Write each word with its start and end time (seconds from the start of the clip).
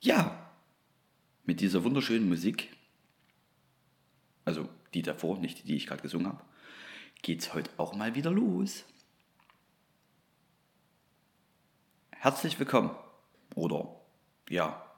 Ja, 0.00 0.52
mit 1.44 1.60
dieser 1.60 1.82
wunderschönen 1.82 2.28
Musik, 2.28 2.68
also 4.44 4.68
die 4.94 5.02
davor, 5.02 5.38
nicht 5.38 5.58
die, 5.58 5.64
die 5.64 5.74
ich 5.74 5.88
gerade 5.88 6.02
gesungen 6.02 6.28
habe, 6.28 6.44
geht's 7.22 7.54
heute 7.54 7.70
auch 7.76 7.96
mal 7.96 8.14
wieder 8.14 8.30
los. 8.30 8.84
Herzlich 12.12 12.60
willkommen 12.60 12.90
oder 13.56 13.96
ja, 14.48 14.88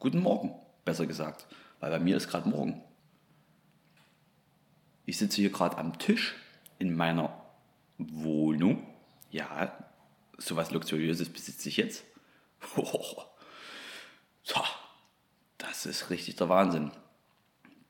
guten 0.00 0.22
Morgen, 0.22 0.52
besser 0.84 1.06
gesagt, 1.06 1.46
weil 1.78 1.92
bei 1.92 2.00
mir 2.00 2.16
ist 2.16 2.26
gerade 2.26 2.48
Morgen. 2.48 2.82
Ich 5.06 5.16
sitze 5.16 5.36
hier 5.36 5.52
gerade 5.52 5.78
am 5.78 5.96
Tisch 5.96 6.34
in 6.80 6.96
meiner 6.96 7.40
Wohnung. 7.98 8.84
Ja, 9.30 9.89
sowas 10.40 10.70
Luxuriöses 10.70 11.28
besitze 11.28 11.68
ich 11.68 11.76
jetzt. 11.76 12.04
Oh, 12.76 13.22
so, 14.42 14.60
das 15.56 15.86
ist 15.86 16.10
richtig 16.10 16.36
der 16.36 16.50
Wahnsinn. 16.50 16.90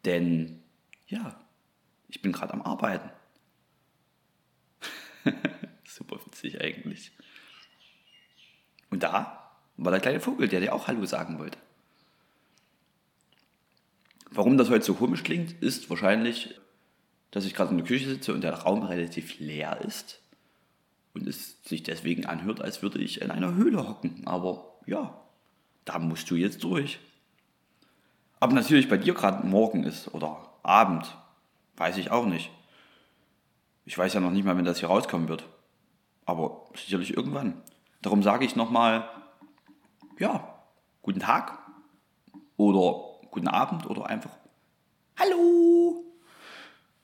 Denn, 0.05 0.63
ja, 1.09 1.41
ich 2.07 2.23
bin 2.23 2.31
gerade 2.31 2.55
am 2.55 2.63
Arbeiten. 2.63 3.11
Super 5.85 6.25
witzig 6.25 6.61
eigentlich. 6.61 7.11
Und 8.91 9.03
da 9.03 9.51
war 9.77 9.91
der 9.91 10.01
kleine 10.01 10.21
Vogel, 10.21 10.47
der 10.47 10.61
dir 10.61 10.73
auch 10.73 10.87
Hallo 10.87 11.05
sagen 11.05 11.41
wollte. 11.41 11.59
Warum 14.31 14.57
das 14.57 14.71
heute 14.71 14.85
so 14.85 14.95
komisch 14.95 15.25
klingt, 15.25 15.61
ist 15.61 15.91
wahrscheinlich, 15.91 16.61
dass 17.33 17.45
ich 17.45 17.55
gerade 17.55 17.73
in 17.73 17.79
der 17.79 17.87
Küche 17.87 18.09
sitze 18.09 18.33
und 18.33 18.43
der 18.43 18.55
Raum 18.55 18.85
relativ 18.85 19.41
leer 19.41 19.81
ist 19.81 20.21
und 21.15 21.27
es 21.27 21.63
sich 21.63 21.83
deswegen 21.83 22.27
anhört, 22.27 22.61
als 22.61 22.83
würde 22.83 22.99
ich 22.99 23.21
in 23.21 23.31
einer 23.31 23.55
Höhle 23.55 23.89
hocken. 23.89 24.27
Aber 24.27 24.79
ja, 24.87 25.21
da 25.85 25.99
musst 25.99 26.31
du 26.31 26.37
jetzt 26.37 26.63
durch. 26.65 26.99
Aber 28.39 28.53
natürlich 28.55 28.89
bei 28.89 28.97
dir 28.97 29.15
gerade 29.15 29.47
morgen 29.47 29.85
ist 29.85 30.15
oder 30.15 30.55
Abend, 30.63 31.17
weiß 31.77 31.97
ich 31.99 32.11
auch 32.11 32.27
nicht. 32.27 32.51
Ich 33.85 33.97
weiß 33.97 34.15
ja 34.15 34.21
noch 34.21 34.31
nicht 34.31 34.45
mal, 34.45 34.57
wenn 34.57 34.65
das 34.65 34.79
hier 34.79 34.89
rauskommen 34.89 35.29
wird. 35.29 35.45
Aber 36.27 36.67
sicherlich 36.75 37.17
irgendwann. 37.17 37.61
Darum 38.03 38.23
sage 38.23 38.45
ich 38.45 38.57
nochmal, 38.57 39.09
ja, 40.19 40.63
guten 41.03 41.21
Tag 41.21 41.59
oder 42.57 43.05
guten 43.31 43.49
Abend 43.49 43.89
oder 43.89 44.07
einfach 44.07 44.31
Hallo. 45.21 46.03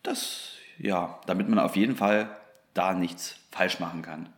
Das, 0.03 0.53
ja, 0.78 1.21
damit 1.27 1.50
man 1.50 1.59
auf 1.59 1.77
jeden 1.77 1.97
Fall 1.97 2.34
da 2.77 2.95
nichts 2.95 3.37
falsch 3.51 3.81
machen 3.81 4.03
kann. 4.03 4.29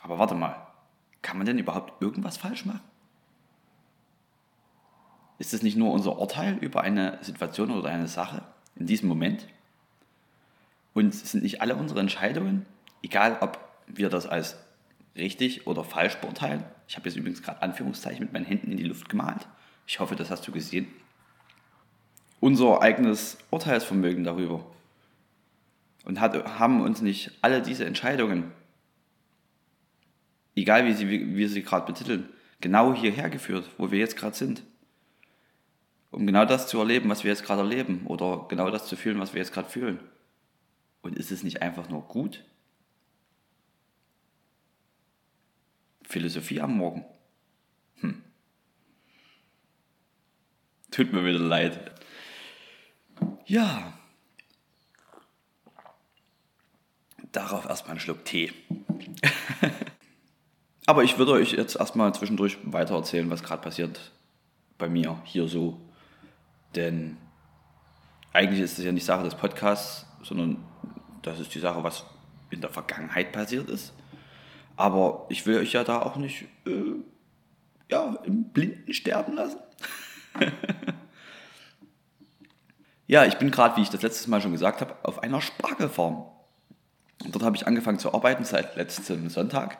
Aber 0.00 0.18
warte 0.18 0.34
mal, 0.34 0.66
kann 1.22 1.36
man 1.36 1.46
denn 1.46 1.58
überhaupt 1.58 2.00
irgendwas 2.00 2.36
falsch 2.36 2.64
machen? 2.64 2.80
Ist 5.38 5.54
es 5.54 5.62
nicht 5.62 5.76
nur 5.76 5.92
unser 5.92 6.18
Urteil 6.18 6.56
über 6.58 6.82
eine 6.82 7.18
Situation 7.22 7.70
oder 7.70 7.90
eine 7.90 8.08
Sache 8.08 8.42
in 8.76 8.86
diesem 8.86 9.08
Moment? 9.08 9.46
Und 10.94 11.14
sind 11.14 11.42
nicht 11.42 11.60
alle 11.60 11.76
unsere 11.76 12.00
Entscheidungen, 12.00 12.66
egal 13.02 13.38
ob 13.40 13.58
wir 13.86 14.08
das 14.08 14.26
als 14.26 14.56
richtig 15.16 15.66
oder 15.66 15.84
falsch 15.84 16.16
beurteilen, 16.16 16.64
ich 16.88 16.96
habe 16.96 17.08
jetzt 17.08 17.16
übrigens 17.16 17.42
gerade 17.42 17.62
Anführungszeichen 17.62 18.24
mit 18.24 18.32
meinen 18.32 18.46
Händen 18.46 18.70
in 18.70 18.76
die 18.76 18.84
Luft 18.84 19.08
gemalt, 19.08 19.46
ich 19.86 20.00
hoffe, 20.00 20.16
das 20.16 20.30
hast 20.30 20.46
du 20.46 20.52
gesehen, 20.52 20.88
unser 22.40 22.82
eigenes 22.82 23.38
Urteilsvermögen 23.50 24.24
darüber, 24.24 24.64
und 26.08 26.20
hat, 26.20 26.58
haben 26.58 26.80
uns 26.80 27.02
nicht 27.02 27.30
alle 27.42 27.60
diese 27.60 27.84
Entscheidungen, 27.84 28.50
egal 30.56 30.86
wie, 30.86 30.94
sie, 30.94 31.08
wie 31.08 31.36
wir 31.36 31.48
sie 31.50 31.62
gerade 31.62 31.84
betiteln, 31.84 32.30
genau 32.62 32.94
hierher 32.94 33.28
geführt, 33.28 33.68
wo 33.76 33.90
wir 33.90 33.98
jetzt 33.98 34.16
gerade 34.16 34.34
sind. 34.34 34.62
Um 36.10 36.26
genau 36.26 36.46
das 36.46 36.66
zu 36.66 36.78
erleben, 36.78 37.10
was 37.10 37.24
wir 37.24 37.30
jetzt 37.30 37.44
gerade 37.44 37.60
erleben 37.60 38.06
oder 38.06 38.46
genau 38.48 38.70
das 38.70 38.86
zu 38.86 38.96
fühlen, 38.96 39.20
was 39.20 39.34
wir 39.34 39.40
jetzt 39.40 39.52
gerade 39.52 39.68
fühlen. 39.68 40.00
Und 41.02 41.18
ist 41.18 41.30
es 41.30 41.42
nicht 41.42 41.60
einfach 41.60 41.90
nur 41.90 42.00
gut? 42.00 42.42
Philosophie 46.04 46.62
am 46.62 46.74
Morgen. 46.74 47.04
Hm. 48.00 48.22
Tut 50.90 51.12
mir 51.12 51.22
wieder 51.22 51.38
leid. 51.38 51.92
Ja, 53.44 53.97
Darauf 57.38 57.66
erstmal 57.66 57.92
einen 57.92 58.00
Schluck 58.00 58.24
Tee. 58.24 58.52
Aber 60.86 61.04
ich 61.04 61.18
würde 61.18 61.30
euch 61.30 61.52
jetzt 61.52 61.76
erstmal 61.76 62.12
zwischendurch 62.12 62.58
weiter 62.64 62.96
erzählen, 62.96 63.30
was 63.30 63.44
gerade 63.44 63.62
passiert 63.62 64.10
bei 64.76 64.88
mir 64.88 65.22
hier 65.22 65.46
so. 65.46 65.80
Denn 66.74 67.16
eigentlich 68.32 68.58
ist 68.58 68.76
es 68.76 68.84
ja 68.84 68.90
nicht 68.90 69.04
Sache 69.04 69.22
des 69.22 69.36
Podcasts, 69.36 70.04
sondern 70.24 70.64
das 71.22 71.38
ist 71.38 71.54
die 71.54 71.60
Sache, 71.60 71.84
was 71.84 72.06
in 72.50 72.60
der 72.60 72.70
Vergangenheit 72.70 73.30
passiert 73.30 73.70
ist. 73.70 73.92
Aber 74.74 75.26
ich 75.28 75.46
will 75.46 75.58
euch 75.58 75.74
ja 75.74 75.84
da 75.84 76.02
auch 76.02 76.16
nicht 76.16 76.42
äh, 76.66 76.96
ja, 77.88 78.16
im 78.24 78.50
Blinden 78.50 78.92
sterben 78.92 79.34
lassen. 79.34 79.60
ja, 83.06 83.24
ich 83.26 83.36
bin 83.36 83.52
gerade, 83.52 83.76
wie 83.76 83.82
ich 83.82 83.90
das 83.90 84.02
letztes 84.02 84.26
Mal 84.26 84.40
schon 84.40 84.50
gesagt 84.50 84.80
habe, 84.80 84.96
auf 85.04 85.22
einer 85.22 85.40
Spargelfarm. 85.40 86.24
Und 87.24 87.34
dort 87.34 87.44
habe 87.44 87.56
ich 87.56 87.66
angefangen 87.66 87.98
zu 87.98 88.14
arbeiten 88.14 88.44
seit 88.44 88.76
letztem 88.76 89.28
Sonntag. 89.28 89.78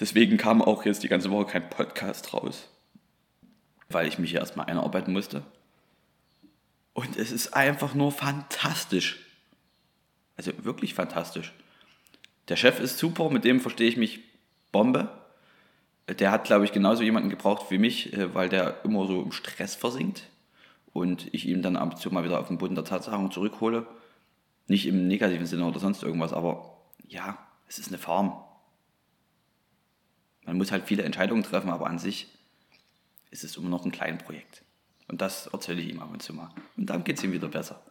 Deswegen 0.00 0.38
kam 0.38 0.62
auch 0.62 0.84
jetzt 0.84 1.02
die 1.02 1.08
ganze 1.08 1.30
Woche 1.30 1.46
kein 1.46 1.68
Podcast 1.68 2.32
raus, 2.32 2.68
weil 3.90 4.08
ich 4.08 4.18
mich 4.18 4.30
hier 4.30 4.40
erstmal 4.40 4.66
einarbeiten 4.66 5.12
musste. 5.12 5.42
Und 6.94 7.16
es 7.16 7.32
ist 7.32 7.54
einfach 7.54 7.94
nur 7.94 8.12
fantastisch. 8.12 9.20
Also 10.36 10.52
wirklich 10.64 10.94
fantastisch. 10.94 11.52
Der 12.48 12.56
Chef 12.56 12.80
ist 12.80 12.98
super, 12.98 13.30
mit 13.30 13.44
dem 13.44 13.60
verstehe 13.60 13.88
ich 13.88 13.96
mich 13.96 14.20
Bombe. 14.72 15.08
Der 16.08 16.30
hat, 16.30 16.44
glaube 16.44 16.64
ich, 16.64 16.72
genauso 16.72 17.02
jemanden 17.02 17.30
gebraucht 17.30 17.70
wie 17.70 17.78
mich, 17.78 18.12
äh, 18.12 18.34
weil 18.34 18.48
der 18.48 18.80
immer 18.84 19.06
so 19.06 19.22
im 19.22 19.32
Stress 19.32 19.74
versinkt 19.74 20.28
und 20.92 21.32
ich 21.32 21.46
ihm 21.46 21.62
dann 21.62 21.76
ab 21.76 21.92
und 21.92 21.98
zu 21.98 22.10
mal 22.10 22.24
wieder 22.24 22.40
auf 22.40 22.48
den 22.48 22.58
Boden 22.58 22.74
der 22.74 22.84
Tatsachen 22.84 23.30
zurückhole. 23.30 23.86
Nicht 24.66 24.86
im 24.86 25.06
negativen 25.06 25.46
Sinne 25.46 25.66
oder 25.66 25.78
sonst 25.78 26.02
irgendwas, 26.02 26.32
aber 26.32 26.71
ja, 27.08 27.38
es 27.68 27.78
ist 27.78 27.88
eine 27.88 27.98
Farm. 27.98 28.42
Man 30.44 30.56
muss 30.56 30.72
halt 30.72 30.84
viele 30.86 31.04
Entscheidungen 31.04 31.42
treffen, 31.42 31.70
aber 31.70 31.86
an 31.86 31.98
sich 31.98 32.28
ist 33.30 33.44
es 33.44 33.56
immer 33.56 33.68
noch 33.68 33.84
ein 33.84 33.92
kleines 33.92 34.22
Projekt. 34.22 34.62
Und 35.08 35.20
das 35.20 35.46
erzähle 35.46 35.80
ich 35.80 35.88
ihm 35.88 36.00
ab 36.00 36.10
und 36.12 36.22
zu 36.22 36.32
mal. 36.34 36.50
Und 36.76 36.86
dann 36.86 37.04
geht 37.04 37.18
es 37.18 37.24
ihm 37.24 37.32
wieder 37.32 37.48
besser. 37.48 37.82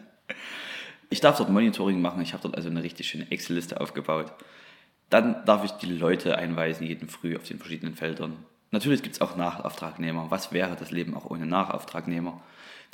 ich 1.10 1.20
darf 1.20 1.38
dort 1.38 1.50
Monitoring 1.50 2.00
machen. 2.00 2.22
Ich 2.22 2.32
habe 2.32 2.42
dort 2.42 2.56
also 2.56 2.68
eine 2.68 2.82
richtig 2.82 3.08
schöne 3.08 3.30
Excel-Liste 3.30 3.80
aufgebaut. 3.80 4.32
Dann 5.10 5.44
darf 5.44 5.64
ich 5.64 5.72
die 5.72 5.86
Leute 5.86 6.38
einweisen, 6.38 6.86
jeden 6.86 7.08
Früh 7.08 7.36
auf 7.36 7.44
den 7.44 7.58
verschiedenen 7.58 7.94
Feldern. 7.94 8.36
Natürlich 8.70 9.02
gibt 9.02 9.16
es 9.16 9.20
auch 9.20 9.36
Nachauftragnehmer. 9.36 10.30
Was 10.30 10.52
wäre 10.52 10.74
das 10.76 10.90
Leben 10.90 11.14
auch 11.14 11.26
ohne 11.26 11.44
Nachauftragnehmer, 11.44 12.40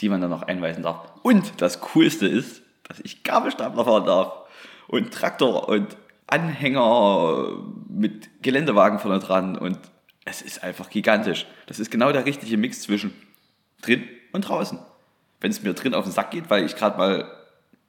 die 0.00 0.09
man 0.09 0.21
dann 0.21 0.31
noch 0.31 0.43
einweisen 0.43 0.82
darf? 0.82 1.12
Und 1.23 1.61
das 1.61 1.81
Coolste 1.81 2.26
ist, 2.26 2.62
dass 2.82 2.99
ich 3.00 3.23
Gabelstapler 3.23 3.85
fahren 3.85 4.06
darf 4.06 4.32
und 4.88 5.12
Traktor 5.12 5.69
und 5.69 5.96
Anhänger 6.26 7.62
mit 7.88 8.43
Geländewagen 8.43 8.99
vorne 8.99 9.20
dran 9.20 9.56
und 9.56 9.79
es 10.25 10.43
ist 10.43 10.62
einfach 10.62 10.90
gigantisch. 10.90 11.46
Das 11.67 11.79
ist 11.79 11.90
genau 11.90 12.12
der 12.12 12.26
richtige 12.26 12.56
Mix 12.58 12.82
zwischen 12.82 13.12
drin 13.81 14.06
und 14.32 14.43
draußen. 14.43 14.79
Wenn 15.40 15.50
es 15.50 15.62
mir 15.62 15.73
drin 15.73 15.94
auf 15.94 16.05
den 16.05 16.12
Sack 16.12 16.32
geht, 16.32 16.50
weil 16.50 16.64
ich 16.64 16.76
gerade 16.76 16.99
mal 16.99 17.31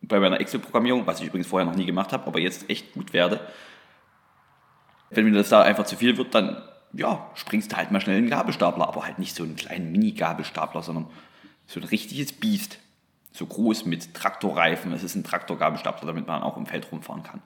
bei 0.01 0.19
meiner 0.19 0.39
Excel-Programmierung, 0.39 1.05
was 1.05 1.19
ich 1.19 1.27
übrigens 1.27 1.47
vorher 1.47 1.67
noch 1.67 1.75
nie 1.75 1.85
gemacht 1.85 2.13
habe, 2.13 2.27
aber 2.27 2.39
jetzt 2.39 2.69
echt 2.69 2.93
gut 2.93 3.11
werde, 3.11 3.41
wenn 5.09 5.25
mir 5.25 5.37
das 5.37 5.49
da 5.49 5.63
einfach 5.63 5.85
zu 5.85 5.97
viel 5.97 6.17
wird, 6.17 6.33
dann 6.33 6.61
ja, 6.93 7.29
springst 7.35 7.71
du 7.71 7.77
halt 7.77 7.91
mal 7.91 7.99
schnell 7.99 8.17
in 8.17 8.25
den 8.25 8.29
Gabelstapler, 8.29 8.87
aber 8.87 9.03
halt 9.03 9.19
nicht 9.19 9.35
so 9.35 9.43
einen 9.43 9.55
kleinen 9.55 9.91
Mini-Gabelstapler, 9.91 10.81
sondern 10.81 11.07
so 11.67 11.79
ein 11.79 11.85
richtiges 11.85 12.33
Biest 12.33 12.79
so 13.31 13.45
groß 13.45 13.85
mit 13.85 14.13
Traktorreifen. 14.13 14.91
Es 14.93 15.03
ist 15.03 15.15
ein 15.15 15.23
Traktorgabelstapler, 15.23 16.07
damit 16.07 16.27
man 16.27 16.41
auch 16.41 16.57
im 16.57 16.65
Feld 16.65 16.91
rumfahren 16.91 17.23
kann. 17.23 17.41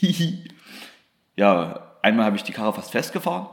ja, 1.36 1.96
einmal 2.02 2.26
habe 2.26 2.36
ich 2.36 2.42
die 2.42 2.52
Karre 2.52 2.72
fast 2.72 2.90
festgefahren. 2.90 3.48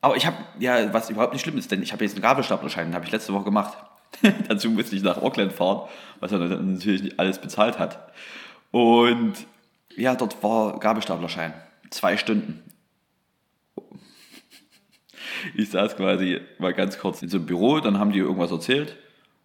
Aber 0.00 0.16
ich 0.16 0.26
habe, 0.26 0.36
ja, 0.58 0.92
was 0.92 1.10
überhaupt 1.10 1.32
nicht 1.32 1.42
schlimm 1.42 1.58
ist, 1.58 1.70
denn 1.70 1.82
ich 1.82 1.92
habe 1.92 2.04
jetzt 2.04 2.14
einen 2.14 2.22
Gabelstaplerschein, 2.22 2.88
den 2.88 2.94
habe 2.94 3.04
ich 3.04 3.10
letzte 3.10 3.32
Woche 3.32 3.44
gemacht. 3.44 3.76
Dazu 4.48 4.70
musste 4.70 4.94
ich 4.94 5.02
nach 5.02 5.20
Auckland 5.20 5.52
fahren, 5.52 5.88
was 6.20 6.30
er 6.30 6.38
natürlich 6.38 7.02
nicht 7.02 7.18
alles 7.18 7.40
bezahlt 7.40 7.78
hat. 7.78 8.12
Und 8.70 9.34
ja, 9.96 10.14
dort 10.14 10.42
war 10.42 10.78
Gabelstaplerschein. 10.78 11.54
Zwei 11.90 12.16
Stunden. 12.16 12.62
Ich 15.54 15.70
saß 15.70 15.96
quasi 15.96 16.40
mal 16.58 16.72
ganz 16.72 16.98
kurz 16.98 17.22
in 17.22 17.28
so 17.28 17.36
einem 17.36 17.46
Büro, 17.46 17.78
dann 17.78 18.00
haben 18.00 18.10
die 18.10 18.18
irgendwas 18.18 18.50
erzählt 18.50 18.96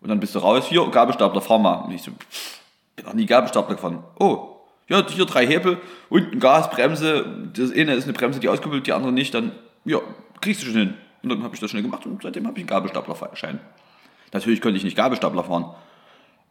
Und 0.02 0.10
dann 0.10 0.20
bist 0.20 0.36
du 0.36 0.40
raus, 0.40 0.68
hier, 0.68 0.86
Gabelstapler, 0.88 1.42
fahr 1.42 1.60
mal. 1.60 1.76
Und 1.86 1.92
ich 1.92 2.02
so, 2.02 2.12
bin 2.96 3.06
noch 3.06 3.14
nie 3.14 3.26
Gabelstapler 3.26 3.76
gefahren. 3.76 4.04
Oh, 4.20 4.58
ja, 4.88 5.08
hier 5.08 5.26
drei 5.26 5.48
Hebel, 5.48 5.80
unten 6.10 6.40
Gas, 6.40 6.70
Bremse. 6.70 7.50
Das 7.56 7.72
eine 7.72 7.94
ist 7.94 8.06
eine 8.06 8.14
Bremse, 8.14 8.40
die 8.40 8.50
ausgebildet, 8.50 8.88
die 8.88 8.94
andere 8.94 9.12
nicht. 9.12 9.34
Dann, 9.34 9.52
ja, 9.86 10.00
kriegst 10.42 10.62
du 10.62 10.66
schon 10.66 10.76
hin. 10.76 10.94
Und 11.24 11.30
dann 11.30 11.44
habe 11.44 11.54
ich 11.54 11.62
das 11.62 11.70
schnell 11.70 11.84
gemacht 11.84 12.06
und 12.06 12.24
seitdem 12.24 12.48
habe 12.48 12.58
ich 12.58 12.64
einen 12.64 12.68
Gabelstaplerschein. 12.68 13.60
Natürlich 14.34 14.60
könnte 14.60 14.78
ich 14.78 14.84
nicht 14.84 14.98
Gabelstapler 14.98 15.44
fahren. 15.44 15.76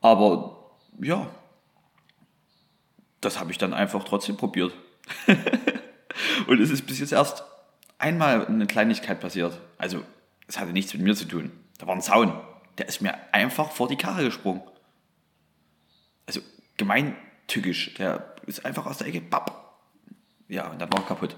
Aber 0.01 0.57
ja, 1.01 1.27
das 3.21 3.41
habe 3.41 3.51
ich 3.51 3.59
dann 3.59 3.75
einfach 3.75 4.05
trotzdem 4.05 4.37
probiert. 4.37 4.73
und 6.47 6.61
es 6.61 6.71
ist 6.71 6.87
bis 6.87 7.01
jetzt 7.01 7.13
erst 7.13 7.45
einmal 7.99 8.47
eine 8.47 8.67
Kleinigkeit 8.67 9.21
passiert. 9.21 9.59
Also, 9.77 10.03
es 10.47 10.59
hatte 10.59 10.73
nichts 10.73 10.95
mit 10.95 11.03
mir 11.03 11.15
zu 11.15 11.27
tun. 11.27 11.51
Da 11.79 11.87
war 11.87 11.95
ein 11.95 12.03
Zaun. 12.03 12.33
Der 12.81 12.89
ist 12.89 13.03
mir 13.03 13.15
einfach 13.31 13.73
vor 13.73 13.89
die 13.89 13.97
Karre 13.97 14.25
gesprungen. 14.25 14.63
Also, 16.25 16.41
gemeintückisch. 16.79 17.93
Der 17.99 18.35
ist 18.47 18.65
einfach 18.65 18.87
aus 18.87 18.97
der 18.97 19.09
Ecke, 19.09 19.21
bapp. 19.21 19.77
Ja, 20.49 20.69
und 20.69 20.81
dann 20.81 20.91
war 20.91 21.01
er 21.01 21.07
kaputt. 21.07 21.37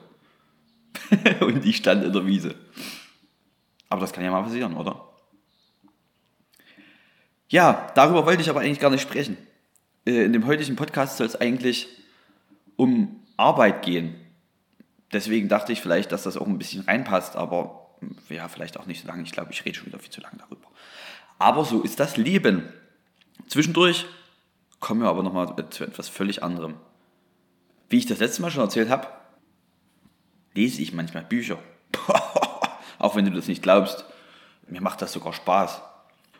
und 1.41 1.67
ich 1.67 1.79
stand 1.79 2.05
in 2.05 2.13
der 2.13 2.25
Wiese. 2.27 2.55
Aber 3.89 4.03
das 4.03 4.13
kann 4.13 4.23
ja 4.23 4.31
mal 4.31 4.45
passieren, 4.45 4.77
oder? 4.77 5.09
Ja, 7.49 7.91
darüber 7.97 8.25
wollte 8.25 8.43
ich 8.43 8.49
aber 8.49 8.61
eigentlich 8.61 8.79
gar 8.79 8.91
nicht 8.91 9.03
sprechen. 9.03 9.37
Äh, 10.07 10.23
in 10.23 10.33
dem 10.33 10.47
heutigen 10.47 10.77
Podcast 10.77 11.17
soll 11.17 11.27
es 11.27 11.35
eigentlich 11.35 11.89
um 12.77 13.21
Arbeit 13.37 13.83
gehen. 13.83 14.15
Deswegen 15.13 15.49
dachte 15.49 15.73
ich 15.73 15.81
vielleicht, 15.81 16.13
dass 16.13 16.23
das 16.23 16.37
auch 16.37 16.47
ein 16.47 16.59
bisschen 16.59 16.85
reinpasst, 16.85 17.35
aber 17.35 17.97
ja, 18.29 18.47
vielleicht 18.47 18.79
auch 18.79 18.87
nicht 18.87 19.03
so 19.03 19.09
lange. 19.09 19.25
Ich 19.25 19.33
glaube, 19.33 19.51
ich 19.51 19.65
rede 19.65 19.77
schon 19.77 19.89
wieder 19.89 19.99
viel 19.99 20.13
zu 20.13 20.21
lange 20.21 20.39
darüber. 20.39 20.69
Aber 21.43 21.65
so 21.65 21.83
ist 21.83 21.99
das 21.99 22.17
Leben. 22.17 22.73
Zwischendurch 23.49 24.07
kommen 24.79 25.03
wir 25.03 25.09
aber 25.09 25.25
nochmal 25.25 25.53
zu 25.71 25.83
etwas 25.83 26.09
völlig 26.09 26.45
anderem. 26.45 26.77
Wie 27.89 27.99
ich 27.99 28.07
das 28.07 28.21
letzte 28.21 28.43
Mal 28.43 28.53
schon 28.53 28.63
erzählt 28.63 28.89
habe, 28.89 29.09
lese 30.55 30.81
ich 30.81 30.93
manchmal 30.93 31.25
Bücher. 31.25 31.59
auch 33.01 33.17
wenn 33.17 33.25
du 33.25 33.33
das 33.33 33.49
nicht 33.49 33.61
glaubst, 33.61 34.05
mir 34.69 34.81
macht 34.81 35.03
das 35.03 35.13
sogar 35.13 35.33
Spaß. 35.33 35.83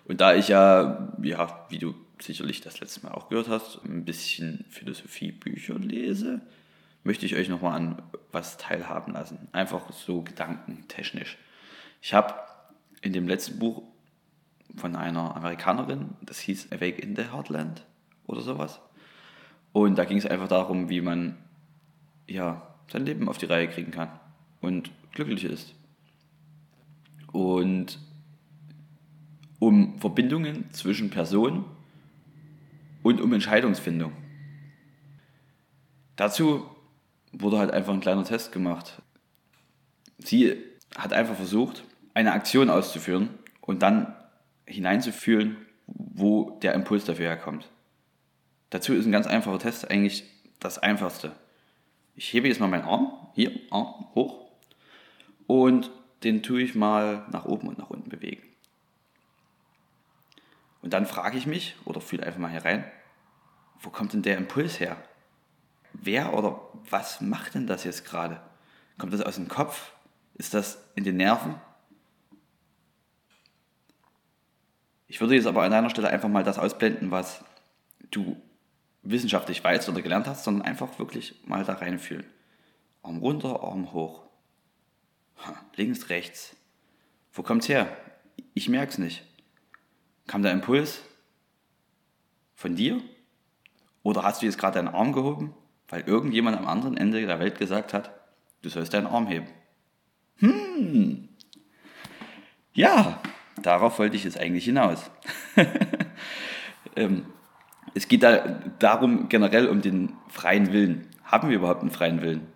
Und 0.05 0.21
da 0.21 0.37
ich 0.37 0.47
ja, 0.47 1.13
ja, 1.21 1.67
wie 1.69 1.81
du 1.81 1.97
sicherlich 2.21 2.61
das 2.61 2.79
letzte 2.79 3.05
Mal 3.05 3.11
auch 3.11 3.29
gehört 3.29 3.49
hast, 3.49 3.85
ein 3.85 4.05
bisschen 4.05 4.65
Philosophiebücher 4.71 5.81
lese, 5.81 6.43
möchte 7.03 7.27
ich 7.27 7.35
euch 7.35 7.49
nochmal 7.49 7.75
an 7.77 8.03
was 8.31 8.57
teilhaben 8.57 9.15
lassen. 9.15 9.49
Einfach 9.51 9.93
so 9.93 10.23
gedankentechnisch. 10.23 11.39
Ich 12.01 12.15
habe 12.15 12.35
in 13.01 13.13
dem 13.13 13.27
letzten 13.27 13.59
Buch 13.59 13.83
von 14.77 14.97
einer 14.97 15.37
Amerikanerin, 15.37 16.11
das 16.23 16.39
hieß 16.41 16.73
Awake 16.73 17.01
in 17.01 17.17
the 17.17 17.25
Heartland 17.33 17.85
oder 18.27 18.41
sowas. 18.41 18.81
Und 19.73 19.97
da 19.97 20.05
ging 20.05 20.19
es 20.19 20.27
einfach 20.27 20.49
darum, 20.49 20.89
wie 20.89 21.01
man 21.01 21.37
ja, 22.27 22.75
sein 22.91 23.07
Leben 23.07 23.29
auf 23.29 23.39
die 23.39 23.47
Reihe 23.47 23.69
kriegen 23.69 23.91
kann 23.91 24.09
und 24.61 24.91
glücklich 25.13 25.45
ist. 25.45 25.75
Und 27.33 27.99
um 29.59 29.99
Verbindungen 30.01 30.71
zwischen 30.73 31.11
Personen 31.11 31.65
und 33.03 33.21
um 33.21 33.33
Entscheidungsfindung. 33.33 34.13
Dazu 36.17 36.67
wurde 37.33 37.59
halt 37.59 37.71
einfach 37.71 37.93
ein 37.93 38.01
kleiner 38.01 38.25
Test 38.25 38.53
gemacht. 38.53 39.01
Sie 40.19 40.57
hat 40.97 41.13
einfach 41.13 41.35
versucht, 41.35 41.85
eine 42.15 42.33
Aktion 42.33 42.71
auszuführen 42.71 43.31
und 43.61 43.83
dann 43.83 44.15
hineinzufühlen, 44.67 45.57
wo 45.87 46.59
der 46.63 46.75
Impuls 46.75 47.05
dafür 47.05 47.27
herkommt. 47.27 47.69
Dazu 48.71 48.95
ist 48.95 49.07
ein 49.07 49.13
ganz 49.13 49.27
einfacher 49.27 49.59
Test 49.59 49.91
eigentlich 49.91 50.25
das 50.59 50.79
einfachste. 50.79 51.33
Ich 52.15 52.33
hebe 52.33 52.49
jetzt 52.49 52.61
mal 52.61 52.69
meinen 52.69 52.85
Arm, 52.85 53.13
hier, 53.35 53.53
Arm 53.71 54.07
hoch, 54.15 54.51
und 55.47 55.91
den 56.25 56.43
tue 56.43 56.63
ich 56.63 56.75
mal 56.75 57.27
nach 57.31 57.45
oben 57.45 57.69
und 57.69 57.79
nach 57.79 57.91
unten 57.91 58.09
bewegen. 58.09 58.43
Und 60.83 60.93
dann 60.93 61.07
frage 61.07 61.39
ich 61.39 61.47
mich, 61.47 61.77
oder 61.85 62.01
fühle 62.01 62.25
einfach 62.25 62.41
mal 62.41 62.51
hier 62.51 62.65
rein, 62.65 62.85
wo 63.81 63.91
kommt 63.91 64.13
denn 64.13 64.23
der 64.23 64.37
Impuls 64.37 64.81
her? 64.81 64.97
Wer 65.93 66.35
oder 66.35 66.61
was 66.89 67.21
macht 67.21 67.55
denn 67.55 67.67
das 67.67 67.85
jetzt 67.85 68.05
gerade? 68.05 68.41
Kommt 68.99 69.13
das 69.13 69.21
aus 69.21 69.37
dem 69.37 69.49
Kopf? 69.49 69.93
Ist 70.35 70.55
das 70.55 70.83
in 70.95 71.05
den 71.05 71.17
Nerven? 71.17 71.55
Ich 75.13 75.21
würde 75.21 75.35
jetzt 75.35 75.47
aber 75.47 75.63
an 75.63 75.71
deiner 75.71 75.91
Stelle 75.91 76.09
einfach 76.09 76.31
mal 76.31 76.43
das 76.43 76.59
ausblenden, 76.59 77.11
was 77.11 77.45
du 78.11 78.41
wissenschaftlich 79.03 79.63
weißt 79.63 79.91
oder 79.91 80.01
gelernt 80.01 80.27
hast, 80.27 80.43
sondern 80.43 80.67
einfach 80.67 80.99
wirklich 80.99 81.35
mal 81.45 81.67
da 81.67 81.75
reinfühlen. 81.75 82.25
Arm 83.03 83.19
runter, 83.19 83.63
Arm 83.63 83.93
hoch. 83.93 84.23
Links, 85.77 86.09
rechts. 86.09 86.57
Wo 87.31 87.43
kommt's 87.43 87.69
her? 87.69 87.95
Ich 88.55 88.71
merke 88.71 88.93
es 88.93 88.97
nicht. 88.97 89.23
Kam 90.29 90.43
der 90.43 90.53
Impuls 90.53 91.03
von 92.55 92.75
dir? 92.75 92.99
Oder 94.03 94.23
hast 94.23 94.41
du 94.41 94.47
jetzt 94.47 94.57
gerade 94.57 94.77
deinen 94.77 94.95
Arm 94.95 95.13
gehoben, 95.13 95.55
weil 95.89 96.05
irgendjemand 96.09 96.57
am 96.57 96.67
anderen 96.67 96.97
Ende 96.97 97.21
der 97.21 97.39
Welt 97.39 97.59
gesagt 97.59 97.93
hat, 97.93 98.19
du 98.63 98.71
sollst 98.71 98.95
deinen 98.95 99.09
Arm 99.09 99.27
heben? 99.27 99.49
Hm. 100.37 101.29
Ja, 102.73 103.21
darauf 103.61 103.99
wollte 103.99 104.17
ich 104.17 104.25
jetzt 104.25 104.39
eigentlich 104.39 104.65
hinaus. 104.65 105.11
ähm, 106.97 107.27
es 107.95 108.09
geht 108.09 108.23
da 108.23 108.61
darum 108.79 109.29
generell 109.29 109.69
um 109.69 109.83
den 109.83 110.15
freien 110.29 110.73
Willen. 110.73 111.09
Haben 111.25 111.49
wir 111.49 111.57
überhaupt 111.57 111.83
einen 111.83 111.91
freien 111.91 112.23
Willen? 112.23 112.47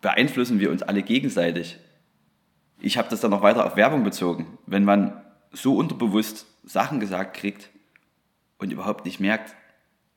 Beeinflussen 0.00 0.60
wir 0.60 0.70
uns 0.70 0.82
alle 0.82 1.02
gegenseitig? 1.02 1.78
Ich 2.80 2.98
habe 2.98 3.08
das 3.08 3.20
dann 3.20 3.30
noch 3.30 3.42
weiter 3.42 3.64
auf 3.64 3.76
Werbung 3.76 4.02
bezogen. 4.02 4.58
Wenn 4.66 4.84
man 4.84 5.20
so 5.52 5.76
unterbewusst 5.76 6.46
Sachen 6.64 7.00
gesagt 7.00 7.36
kriegt 7.36 7.70
und 8.58 8.72
überhaupt 8.72 9.04
nicht 9.04 9.20
merkt, 9.20 9.54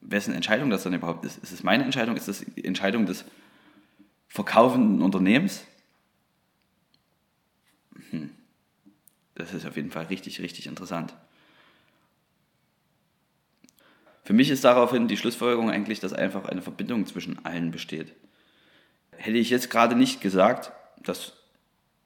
wessen 0.01 0.33
Entscheidung 0.33 0.69
das 0.69 0.83
dann 0.83 0.93
überhaupt 0.93 1.25
ist. 1.25 1.38
Ist 1.38 1.51
es 1.51 1.63
meine 1.63 1.83
Entscheidung? 1.83 2.15
Ist 2.15 2.27
das 2.27 2.45
die 2.55 2.65
Entscheidung 2.65 3.05
des 3.05 3.25
verkaufenden 4.27 5.01
Unternehmens? 5.01 5.65
Hm. 8.12 8.31
Das 9.36 9.54
ist 9.54 9.65
auf 9.65 9.75
jeden 9.75 9.92
Fall 9.92 10.06
richtig, 10.06 10.42
richtig 10.42 10.65
interessant. 10.68 11.13
Für 14.24 14.34
mich 14.34 14.50
ist 14.50 14.63
daraufhin 14.63 15.08
die 15.08 15.18
Schlussfolgerung 15.18 15.70
eigentlich, 15.70 16.00
dass 16.00 16.13
einfach 16.13 16.46
eine 16.46 16.62
Verbindung 16.62 17.06
zwischen 17.06 17.46
allen 17.46 17.70
besteht. 17.70 18.15
Hätte 19.12 19.38
ich 19.38 19.51
jetzt 19.51 19.70
gerade 19.70 19.96
nicht 19.96 20.20
gesagt, 20.20 20.72
dass 21.04 21.34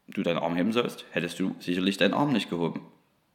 du 0.07 0.23
deinen 0.23 0.39
Arm 0.39 0.55
heben 0.55 0.73
sollst, 0.73 1.05
hättest 1.11 1.39
du 1.39 1.55
sicherlich 1.59 1.97
deinen 1.97 2.13
Arm 2.13 2.33
nicht 2.33 2.49
gehoben. 2.49 2.81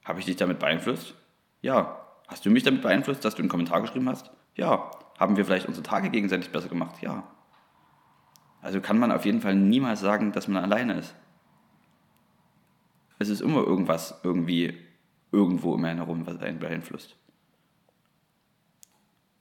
Habe 0.05 0.21
ich 0.21 0.27
dich 0.27 0.37
damit 0.37 0.59
beeinflusst? 0.59 1.15
Ja. 1.63 2.01
Hast 2.29 2.45
du 2.45 2.51
mich 2.51 2.63
damit 2.63 2.83
beeinflusst, 2.83 3.25
dass 3.25 3.35
du 3.35 3.43
einen 3.43 3.49
Kommentar 3.49 3.81
geschrieben 3.81 4.09
hast? 4.09 4.31
Ja. 4.55 4.91
Haben 5.19 5.37
wir 5.37 5.45
vielleicht 5.45 5.67
unsere 5.67 5.85
Tage 5.85 6.11
gegenseitig 6.11 6.51
besser 6.51 6.69
gemacht? 6.69 7.01
Ja. 7.01 7.25
Also 8.61 8.81
kann 8.81 8.99
man 8.99 9.13
auf 9.13 9.25
jeden 9.25 9.41
Fall 9.41 9.55
niemals 9.55 10.01
sagen, 10.01 10.33
dass 10.33 10.49
man 10.49 10.63
alleine 10.63 10.99
ist. 10.99 11.15
Es 13.19 13.29
ist 13.29 13.41
immer 13.41 13.65
irgendwas 13.65 14.21
irgendwie 14.23 14.75
irgendwo 15.33 15.73
um 15.73 15.85
einen 15.85 15.99
herum, 15.99 16.27
was 16.27 16.39
einen 16.39 16.59
beeinflusst. 16.59 17.17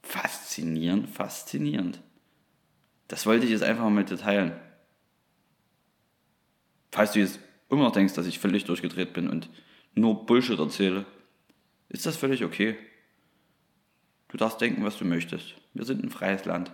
Faszinierend, 0.02 1.08
faszinierend. 1.08 2.02
Das 3.08 3.26
wollte 3.26 3.44
ich 3.44 3.52
jetzt 3.52 3.62
einfach 3.62 3.84
mal 3.84 3.90
mit 3.90 4.10
dir 4.10 4.18
teilen. 4.18 4.52
Falls 6.92 7.12
du 7.12 7.20
jetzt 7.20 7.40
immer 7.70 7.84
noch 7.84 7.92
denkst, 7.92 8.14
dass 8.14 8.26
ich 8.26 8.38
völlig 8.38 8.64
durchgedreht 8.64 9.12
bin 9.12 9.28
und 9.28 9.50
nur 9.94 10.26
Bullshit 10.26 10.58
erzähle, 10.58 11.06
ist 11.88 12.06
das 12.06 12.16
völlig 12.16 12.44
okay. 12.44 12.76
Du 14.28 14.36
darfst 14.36 14.60
denken, 14.60 14.84
was 14.84 14.98
du 14.98 15.04
möchtest. 15.04 15.54
Wir 15.74 15.84
sind 15.84 16.02
ein 16.02 16.10
freies 16.10 16.44
Land. 16.44 16.72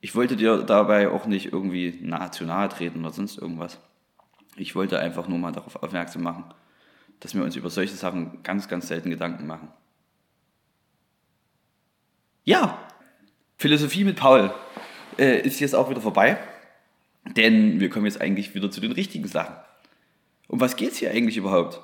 Ich 0.00 0.14
wollte 0.16 0.36
dir 0.36 0.58
dabei 0.64 1.08
auch 1.08 1.26
nicht 1.26 1.52
irgendwie 1.52 1.98
nahe 2.02 2.30
treten 2.30 3.00
oder 3.00 3.12
sonst 3.12 3.38
irgendwas. 3.38 3.78
Ich 4.56 4.74
wollte 4.74 4.98
einfach 4.98 5.28
nur 5.28 5.38
mal 5.38 5.52
darauf 5.52 5.82
aufmerksam 5.82 6.22
machen, 6.22 6.44
dass 7.20 7.34
wir 7.34 7.42
uns 7.42 7.56
über 7.56 7.70
solche 7.70 7.94
Sachen 7.94 8.42
ganz, 8.42 8.68
ganz 8.68 8.88
selten 8.88 9.10
Gedanken 9.10 9.46
machen. 9.46 9.68
Ja, 12.44 12.78
Philosophie 13.56 14.04
mit 14.04 14.16
Paul 14.16 14.52
äh, 15.18 15.40
ist 15.40 15.60
jetzt 15.60 15.74
auch 15.74 15.88
wieder 15.88 16.00
vorbei, 16.00 16.38
denn 17.36 17.78
wir 17.78 17.88
kommen 17.88 18.06
jetzt 18.06 18.20
eigentlich 18.20 18.54
wieder 18.54 18.70
zu 18.70 18.80
den 18.80 18.92
richtigen 18.92 19.28
Sachen. 19.28 19.54
Um 20.48 20.60
was 20.60 20.76
geht 20.76 20.92
es 20.92 20.98
hier 20.98 21.12
eigentlich 21.12 21.36
überhaupt? 21.36 21.80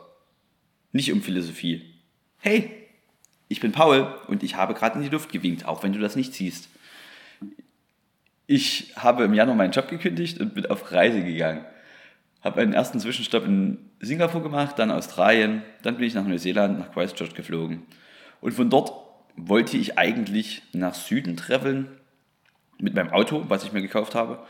Nicht 0.93 1.13
um 1.13 1.23
Philosophie. 1.23 1.95
Hey, 2.39 2.89
ich 3.49 3.61
bin 3.61 3.73
Paul 3.73 4.15
und 4.27 4.43
ich 4.43 4.57
habe 4.57 4.75
gerade 4.75 4.97
in 4.97 5.05
die 5.05 5.09
Luft 5.09 5.31
gewinkt, 5.31 5.65
auch 5.65 5.83
wenn 5.83 5.93
du 5.93 6.01
das 6.01 6.17
nicht 6.17 6.35
siehst. 6.35 6.69
Ich 8.47 8.93
habe 8.97 9.25
im 9.25 9.35
Januar 9.35 9.57
meinen 9.57 9.73
Job 9.73 9.89
gekündigt 9.89 10.41
und 10.41 10.55
bin 10.55 10.67
auf 10.67 10.91
Reise 10.91 11.23
gegangen. 11.23 11.65
Habe 12.49 12.63
einen 12.63 12.73
ersten 12.73 12.99
Zwischenstopp 12.99 13.45
in 13.45 13.79
Singapur 14.01 14.43
gemacht, 14.43 14.79
dann 14.79 14.91
Australien, 14.91 15.63
dann 15.83 15.97
bin 15.97 16.05
ich 16.05 16.15
nach 16.15 16.27
Neuseeland, 16.27 16.79
nach 16.79 16.93
Christchurch 16.93 17.35
geflogen. 17.35 17.83
Und 18.41 18.53
von 18.53 18.71
dort 18.71 18.93
wollte 19.37 19.77
ich 19.77 19.99
eigentlich 19.99 20.63
nach 20.73 20.95
Süden 20.95 21.37
traveln 21.37 21.89
mit 22.79 22.95
meinem 22.95 23.11
Auto, 23.11 23.45
was 23.49 23.65
ich 23.65 23.73
mir 23.73 23.83
gekauft 23.83 24.15
habe. 24.15 24.41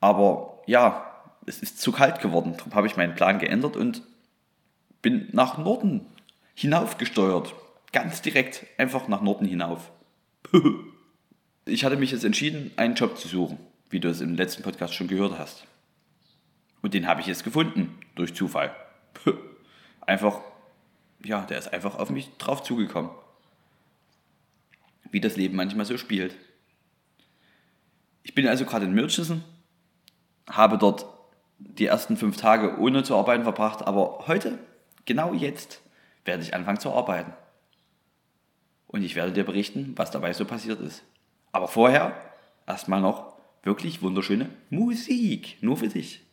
Aber 0.00 0.62
ja, 0.66 1.04
es 1.44 1.60
ist 1.60 1.80
zu 1.80 1.90
kalt 1.90 2.20
geworden. 2.20 2.54
Darum 2.56 2.74
habe 2.74 2.86
ich 2.86 2.96
meinen 2.96 3.14
Plan 3.14 3.38
geändert 3.40 3.76
und 3.76 4.02
bin 5.02 5.28
nach 5.32 5.58
Norden 5.58 6.06
hinaufgesteuert. 6.54 7.54
Ganz 7.92 8.22
direkt 8.22 8.66
einfach 8.78 9.08
nach 9.08 9.20
Norden 9.20 9.46
hinauf. 9.46 9.90
ich 11.66 11.84
hatte 11.84 11.96
mich 11.96 12.12
jetzt 12.12 12.24
entschieden, 12.24 12.70
einen 12.76 12.94
Job 12.94 13.18
zu 13.18 13.26
suchen, 13.26 13.58
wie 13.90 13.98
du 13.98 14.08
es 14.08 14.20
im 14.20 14.36
letzten 14.36 14.62
Podcast 14.62 14.94
schon 14.94 15.08
gehört 15.08 15.38
hast. 15.38 15.66
Und 16.82 16.94
den 16.94 17.06
habe 17.06 17.20
ich 17.20 17.26
jetzt 17.26 17.44
gefunden, 17.44 17.98
durch 18.14 18.34
Zufall. 18.34 18.74
Einfach, 20.00 20.40
ja, 21.24 21.42
der 21.42 21.58
ist 21.58 21.72
einfach 21.72 21.96
auf 21.96 22.10
mich 22.10 22.36
drauf 22.36 22.62
zugekommen. 22.62 23.10
Wie 25.10 25.20
das 25.20 25.36
Leben 25.36 25.56
manchmal 25.56 25.86
so 25.86 25.96
spielt. 25.96 26.34
Ich 28.24 28.34
bin 28.34 28.48
also 28.48 28.64
gerade 28.64 28.84
in 28.84 28.94
Murchison, 28.94 29.44
habe 30.50 30.78
dort 30.78 31.06
die 31.58 31.86
ersten 31.86 32.16
fünf 32.16 32.36
Tage 32.36 32.78
ohne 32.78 33.04
zu 33.04 33.16
arbeiten 33.16 33.44
verbracht, 33.44 33.86
aber 33.86 34.24
heute, 34.26 34.58
genau 35.04 35.32
jetzt, 35.32 35.80
werde 36.24 36.42
ich 36.42 36.54
anfangen 36.54 36.80
zu 36.80 36.92
arbeiten. 36.92 37.32
Und 38.88 39.02
ich 39.02 39.14
werde 39.14 39.32
dir 39.32 39.44
berichten, 39.44 39.92
was 39.96 40.10
dabei 40.10 40.32
so 40.32 40.44
passiert 40.44 40.80
ist. 40.80 41.04
Aber 41.52 41.68
vorher 41.68 42.16
erstmal 42.66 43.00
noch 43.00 43.36
wirklich 43.62 44.02
wunderschöne 44.02 44.48
Musik, 44.70 45.58
nur 45.60 45.76
für 45.76 45.88
dich. 45.88 46.26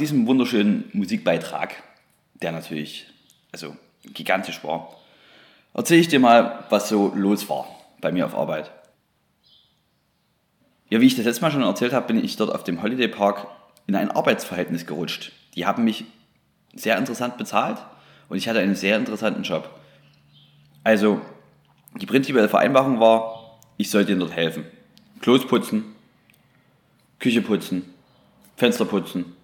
Diesem 0.00 0.26
wunderschönen 0.26 0.90
Musikbeitrag, 0.92 1.82
der 2.34 2.52
natürlich 2.52 3.06
also 3.52 3.76
gigantisch 4.04 4.62
war, 4.64 4.96
erzähle 5.74 6.00
ich 6.00 6.08
dir 6.08 6.20
mal, 6.20 6.64
was 6.70 6.88
so 6.88 7.12
los 7.14 7.48
war 7.48 7.68
bei 8.00 8.12
mir 8.12 8.26
auf 8.26 8.34
Arbeit. 8.34 8.70
Ja, 10.90 11.00
wie 11.00 11.06
ich 11.06 11.16
das 11.16 11.26
letzte 11.26 11.42
Mal 11.42 11.50
schon 11.50 11.62
erzählt 11.62 11.92
habe, 11.92 12.06
bin 12.06 12.24
ich 12.24 12.36
dort 12.36 12.54
auf 12.54 12.64
dem 12.64 12.82
Holiday 12.82 13.08
Park 13.08 13.46
in 13.86 13.94
ein 13.94 14.10
Arbeitsverhältnis 14.10 14.86
gerutscht. 14.86 15.32
Die 15.54 15.66
haben 15.66 15.84
mich 15.84 16.04
sehr 16.74 16.96
interessant 16.96 17.36
bezahlt 17.36 17.78
und 18.28 18.38
ich 18.38 18.48
hatte 18.48 18.60
einen 18.60 18.74
sehr 18.74 18.96
interessanten 18.96 19.42
Job. 19.42 19.68
Also, 20.84 21.20
die 22.00 22.06
prinzipielle 22.06 22.48
Vereinbarung 22.48 23.00
war, 23.00 23.58
ich 23.76 23.90
sollte 23.90 24.12
ihnen 24.12 24.20
dort 24.20 24.32
helfen. 24.32 24.64
Klos 25.20 25.46
putzen, 25.46 25.84
Küche 27.18 27.42
putzen, 27.42 27.94
Fenster 28.56 28.84
putzen, 28.84 29.36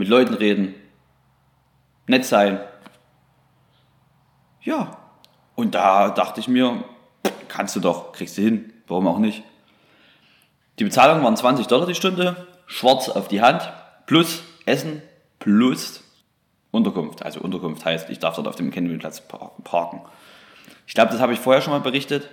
mit 0.00 0.08
Leuten 0.08 0.32
reden, 0.32 0.74
nett 2.06 2.24
sein. 2.24 2.58
Ja, 4.62 4.96
und 5.56 5.74
da 5.74 6.08
dachte 6.08 6.40
ich 6.40 6.48
mir, 6.48 6.82
kannst 7.48 7.76
du 7.76 7.80
doch, 7.80 8.12
kriegst 8.12 8.38
du 8.38 8.42
hin, 8.42 8.72
warum 8.88 9.06
auch 9.06 9.18
nicht. 9.18 9.42
Die 10.78 10.84
Bezahlung 10.84 11.22
waren 11.22 11.36
20 11.36 11.66
Dollar 11.66 11.86
die 11.86 11.94
Stunde, 11.94 12.46
schwarz 12.66 13.10
auf 13.10 13.28
die 13.28 13.42
Hand, 13.42 13.70
plus 14.06 14.42
Essen, 14.64 15.02
plus 15.38 16.02
Unterkunft. 16.70 17.22
Also 17.22 17.40
Unterkunft 17.40 17.84
heißt, 17.84 18.08
ich 18.08 18.18
darf 18.18 18.36
dort 18.36 18.48
auf 18.48 18.56
dem 18.56 18.70
Campingplatz 18.70 19.22
parken. 19.28 20.00
Ich 20.86 20.94
glaube, 20.94 21.12
das 21.12 21.20
habe 21.20 21.34
ich 21.34 21.40
vorher 21.40 21.60
schon 21.60 21.74
mal 21.74 21.80
berichtet, 21.80 22.30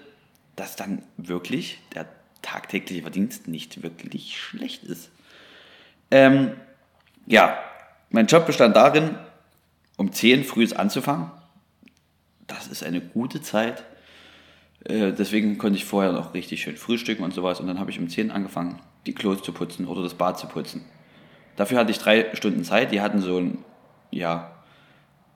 dass 0.55 0.77
dann 0.77 1.03
wirklich 1.17 1.79
der 1.93 2.05
tagtägliche 2.41 3.01
Verdienst 3.01 3.49
nicht 3.49 3.83
wirklich 3.83 4.39
schlecht 4.39 4.85
ist. 4.85 5.11
Ähm, 6.11 6.53
ja, 7.27 7.57
mein 8.09 8.25
Job 8.25 8.45
bestand 8.45 8.75
darin, 8.75 9.15
um 9.97 10.11
10 10.11 10.43
früh 10.43 10.67
anzufangen. 10.75 11.29
Das 12.47 12.67
ist 12.67 12.83
eine 12.83 13.01
gute 13.01 13.41
Zeit. 13.41 13.83
Äh, 14.85 15.11
deswegen 15.11 15.57
konnte 15.57 15.77
ich 15.77 15.85
vorher 15.85 16.13
noch 16.13 16.33
richtig 16.33 16.61
schön 16.61 16.77
frühstücken 16.77 17.23
und 17.23 17.33
sowas. 17.33 17.59
Und 17.59 17.67
dann 17.67 17.79
habe 17.79 17.91
ich 17.91 17.99
um 17.99 18.09
10 18.09 18.31
angefangen, 18.31 18.79
die 19.05 19.13
Klos 19.13 19.43
zu 19.43 19.51
putzen 19.51 19.85
oder 19.85 20.01
das 20.01 20.13
Bad 20.13 20.39
zu 20.39 20.47
putzen. 20.47 20.85
Dafür 21.57 21.79
hatte 21.79 21.91
ich 21.91 21.99
drei 21.99 22.33
Stunden 22.33 22.63
Zeit. 22.63 22.91
Die 22.91 23.01
hatten 23.01 23.19
so 23.19 23.37
ein, 23.37 23.57
ja, 24.09 24.51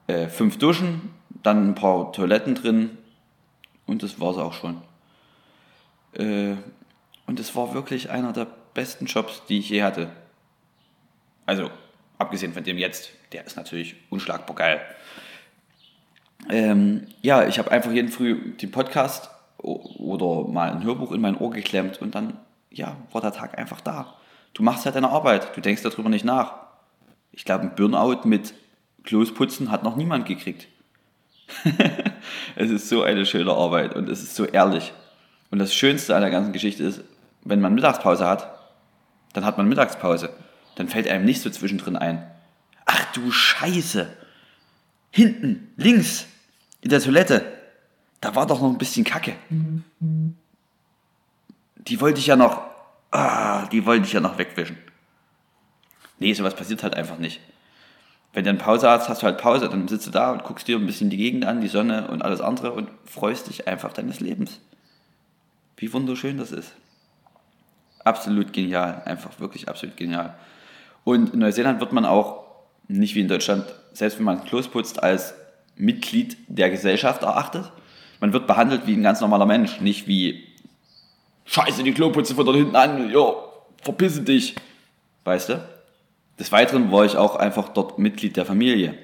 äh, 0.07 0.27
fünf 0.29 0.57
Duschen, 0.57 1.13
dann 1.43 1.69
ein 1.69 1.75
paar 1.75 2.13
Toiletten 2.13 2.55
drin 2.55 2.97
und 3.85 4.03
das 4.03 4.19
war 4.19 4.31
es 4.31 4.37
auch 4.37 4.53
schon. 4.53 4.81
Äh, 6.13 6.55
und 7.25 7.39
es 7.39 7.55
war 7.55 7.73
wirklich 7.73 8.09
einer 8.09 8.33
der 8.33 8.47
besten 8.73 9.05
Jobs, 9.05 9.43
die 9.47 9.59
ich 9.59 9.69
je 9.69 9.83
hatte. 9.83 10.11
Also, 11.45 11.69
abgesehen 12.21 12.53
von 12.53 12.63
dem 12.63 12.77
jetzt, 12.77 13.11
der 13.33 13.45
ist 13.45 13.57
natürlich 13.57 13.95
unschlagbar 14.09 14.55
geil. 14.55 14.81
Ähm, 16.49 17.07
ja, 17.21 17.47
ich 17.47 17.59
habe 17.59 17.71
einfach 17.71 17.91
jeden 17.91 18.09
Früh 18.09 18.53
den 18.53 18.71
Podcast 18.71 19.29
oder 19.57 20.47
mal 20.49 20.71
ein 20.71 20.83
Hörbuch 20.83 21.11
in 21.11 21.21
mein 21.21 21.37
Ohr 21.37 21.51
geklemmt 21.51 22.01
und 22.01 22.15
dann, 22.15 22.37
ja, 22.71 22.97
war 23.11 23.21
der 23.21 23.31
Tag 23.31 23.57
einfach 23.57 23.81
da. 23.81 24.15
Du 24.53 24.63
machst 24.63 24.85
halt 24.85 24.95
deine 24.95 25.09
Arbeit, 25.09 25.55
du 25.55 25.61
denkst 25.61 25.83
darüber 25.83 26.09
nicht 26.09 26.25
nach. 26.25 26.55
Ich 27.31 27.45
glaube, 27.45 27.65
ein 27.65 27.75
Burnout 27.75 28.27
mit 28.27 28.53
Klosputzen 29.03 29.71
hat 29.71 29.83
noch 29.83 29.95
niemand 29.95 30.25
gekriegt. 30.25 30.67
es 32.55 32.69
ist 32.69 32.89
so 32.89 33.03
eine 33.03 33.25
schöne 33.25 33.51
Arbeit 33.53 33.95
und 33.95 34.09
es 34.09 34.23
ist 34.23 34.35
so 34.35 34.45
ehrlich. 34.45 34.93
Und 35.51 35.59
das 35.59 35.73
Schönste 35.73 36.15
an 36.15 36.21
der 36.21 36.31
ganzen 36.31 36.53
Geschichte 36.53 36.83
ist, 36.83 37.01
wenn 37.43 37.61
man 37.61 37.73
Mittagspause 37.73 38.25
hat, 38.25 38.47
dann 39.33 39.45
hat 39.45 39.57
man 39.57 39.67
Mittagspause 39.67 40.29
dann 40.81 40.87
fällt 40.87 41.07
einem 41.07 41.25
nicht 41.25 41.41
so 41.41 41.49
zwischendrin 41.51 41.95
ein. 41.95 42.25
Ach 42.85 43.05
du 43.13 43.31
Scheiße! 43.31 44.11
Hinten, 45.11 45.71
links, 45.77 46.25
in 46.81 46.89
der 46.89 46.99
Toilette, 46.99 47.45
da 48.19 48.33
war 48.33 48.47
doch 48.47 48.59
noch 48.59 48.71
ein 48.71 48.79
bisschen 48.79 49.03
Kacke. 49.03 49.35
Die 51.77 52.01
wollte 52.01 52.19
ich 52.19 52.25
ja 52.25 52.35
noch, 52.35 52.63
ah, 53.11 53.67
die 53.67 53.85
wollte 53.85 54.07
ich 54.07 54.13
ja 54.13 54.21
noch 54.21 54.39
wegwischen. 54.39 54.77
Nee, 56.17 56.33
sowas 56.33 56.55
passiert 56.55 56.81
halt 56.81 56.95
einfach 56.95 57.19
nicht. 57.19 57.41
Wenn 58.33 58.43
du 58.45 58.49
eine 58.49 58.59
Pause 58.59 58.89
hast, 58.89 59.07
hast 59.07 59.21
du 59.21 59.27
halt 59.27 59.37
Pause, 59.37 59.69
dann 59.69 59.87
sitzt 59.87 60.07
du 60.07 60.11
da 60.11 60.31
und 60.31 60.43
guckst 60.43 60.67
dir 60.67 60.77
ein 60.77 60.87
bisschen 60.87 61.11
die 61.11 61.17
Gegend 61.17 61.45
an, 61.45 61.61
die 61.61 61.67
Sonne 61.67 62.07
und 62.07 62.23
alles 62.23 62.41
andere 62.41 62.71
und 62.71 62.89
freust 63.05 63.49
dich 63.49 63.67
einfach 63.67 63.93
deines 63.93 64.19
Lebens. 64.19 64.59
Wie 65.77 65.93
wunderschön 65.93 66.39
das 66.39 66.51
ist. 66.51 66.73
Absolut 68.03 68.51
genial, 68.51 69.03
einfach 69.05 69.39
wirklich 69.39 69.69
absolut 69.69 69.95
genial. 69.95 70.33
Und 71.03 71.33
in 71.33 71.39
Neuseeland 71.39 71.79
wird 71.79 71.93
man 71.93 72.05
auch, 72.05 72.41
nicht 72.87 73.15
wie 73.15 73.21
in 73.21 73.27
Deutschland, 73.27 73.65
selbst 73.93 74.17
wenn 74.17 74.25
man 74.25 74.43
Klos 74.43 74.67
putzt, 74.67 75.01
als 75.01 75.33
Mitglied 75.75 76.37
der 76.47 76.69
Gesellschaft 76.69 77.23
erachtet. 77.23 77.71
Man 78.19 78.33
wird 78.33 78.47
behandelt 78.47 78.85
wie 78.85 78.93
ein 78.93 79.03
ganz 79.03 79.21
normaler 79.21 79.45
Mensch, 79.45 79.81
nicht 79.81 80.07
wie 80.07 80.43
Scheiße, 81.45 81.83
die 81.83 81.93
Kloputze 81.93 82.35
von 82.35 82.45
dort 82.45 82.57
hinten 82.57 82.75
an, 82.75 83.09
ja, 83.09 83.33
verpisse 83.81 84.21
dich. 84.21 84.55
Weißt 85.23 85.49
du? 85.49 85.67
Des 86.39 86.51
Weiteren 86.51 86.91
war 86.91 87.05
ich 87.05 87.17
auch 87.17 87.35
einfach 87.35 87.69
dort 87.69 87.99
Mitglied 87.99 88.37
der 88.37 88.45
Familie. 88.45 88.95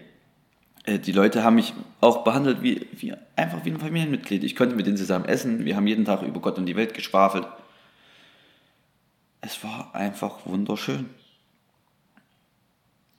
Äh, 0.85 0.99
die 0.99 1.11
Leute 1.11 1.43
haben 1.43 1.55
mich 1.55 1.73
auch 2.01 2.23
behandelt 2.23 2.63
wie, 2.63 2.87
wie 2.93 3.13
einfach 3.35 3.63
wie 3.65 3.71
ein 3.71 3.79
Familienmitglied. 3.79 4.43
Ich 4.43 4.55
konnte 4.55 4.75
mit 4.75 4.87
denen 4.87 4.97
zusammen 4.97 5.25
essen. 5.25 5.65
Wir 5.65 5.75
haben 5.75 5.87
jeden 5.87 6.05
Tag 6.05 6.21
über 6.23 6.39
Gott 6.39 6.57
und 6.57 6.65
die 6.65 6.75
Welt 6.75 6.93
geschwafelt. 6.93 7.47
Es 9.41 9.63
war 9.63 9.93
einfach 9.93 10.45
wunderschön. 10.45 11.09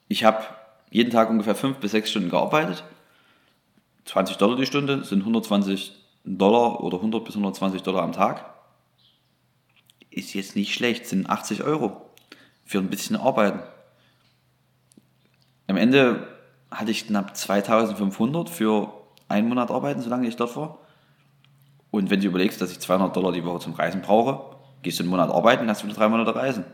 Ich 0.09 0.23
habe 0.23 0.43
jeden 0.89 1.11
Tag 1.11 1.29
ungefähr 1.29 1.55
fünf 1.55 1.77
bis 1.77 1.91
sechs 1.91 2.09
Stunden 2.09 2.31
gearbeitet. 2.31 2.83
20 4.05 4.37
Dollar 4.37 4.57
die 4.57 4.65
Stunde 4.65 5.03
sind 5.03 5.19
120 5.19 5.93
Dollar 6.25 6.83
oder 6.83 6.97
100 6.97 7.23
bis 7.23 7.35
120 7.35 7.83
Dollar 7.83 8.01
am 8.01 8.11
Tag. 8.11 8.43
Ist 10.09 10.33
jetzt 10.33 10.55
nicht 10.55 10.73
schlecht, 10.73 11.05
sind 11.05 11.29
80 11.29 11.63
Euro 11.63 12.09
für 12.65 12.79
ein 12.79 12.89
bisschen 12.89 13.15
arbeiten. 13.15 13.59
Am 15.67 15.77
Ende 15.77 16.27
hatte 16.71 16.89
ich 16.89 17.05
knapp 17.05 17.37
2500 17.37 18.49
für 18.49 18.91
einen 19.27 19.47
Monat 19.47 19.69
arbeiten, 19.69 20.01
solange 20.01 20.27
ich 20.27 20.35
dort 20.35 20.55
war. 20.55 20.79
Und 21.91 22.09
wenn 22.09 22.19
du 22.19 22.27
überlegst, 22.27 22.59
dass 22.59 22.71
ich 22.71 22.79
200 22.79 23.15
Dollar 23.15 23.31
die 23.31 23.45
Woche 23.45 23.59
zum 23.59 23.73
Reisen 23.73 24.01
brauche, 24.01 24.57
gehst 24.81 24.97
du 24.97 25.03
einen 25.03 25.11
Monat 25.11 25.29
arbeiten, 25.29 25.69
hast 25.69 25.83
du 25.83 25.87
wieder 25.87 25.97
drei 25.97 26.09
Monate 26.09 26.33
reisen. 26.33 26.65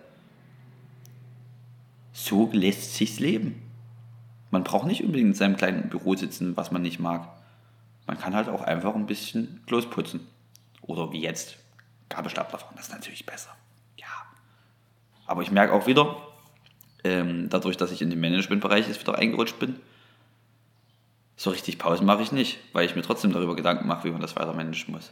So 2.18 2.50
lässt 2.54 2.96
sich's 2.96 3.20
leben. 3.20 3.62
Man 4.50 4.64
braucht 4.64 4.88
nicht 4.88 5.04
unbedingt 5.04 5.32
in 5.32 5.34
seinem 5.34 5.58
kleinen 5.58 5.90
Büro 5.90 6.16
sitzen, 6.16 6.56
was 6.56 6.72
man 6.72 6.82
nicht 6.82 6.98
mag. 6.98 7.28
Man 8.08 8.18
kann 8.18 8.34
halt 8.34 8.48
auch 8.48 8.62
einfach 8.62 8.96
ein 8.96 9.06
bisschen 9.06 9.62
Klos 9.68 9.90
putzen. 9.90 10.26
Oder 10.82 11.12
wie 11.12 11.20
jetzt, 11.20 11.58
Gabelstapler 12.08 12.58
fahren. 12.58 12.76
Das 12.78 12.86
ist 12.86 12.94
natürlich 12.94 13.26
besser. 13.26 13.50
Ja. 13.98 14.08
Aber 15.26 15.42
ich 15.42 15.52
merke 15.52 15.74
auch 15.74 15.88
wieder, 15.88 16.16
ähm, 17.04 17.50
dadurch, 17.50 17.76
dass 17.76 17.92
ich 17.92 18.02
in 18.02 18.10
den 18.10 18.22
Managementbereich 18.22 18.88
jetzt 18.88 19.02
wieder 19.02 19.18
eingerutscht 19.18 19.60
bin, 19.60 19.78
so 21.36 21.50
richtig 21.50 21.80
Pausen 21.80 22.06
mache 22.06 22.24
ich 22.24 22.32
nicht, 22.32 22.60
weil 22.72 22.86
ich 22.86 22.96
mir 22.96 23.02
trotzdem 23.02 23.34
darüber 23.34 23.58
Gedanken 23.58 23.88
mache, 23.88 24.06
wie 24.06 24.12
man 24.12 24.22
das 24.22 24.38
weiter 24.38 24.54
managen 24.54 24.94
muss. 24.94 25.12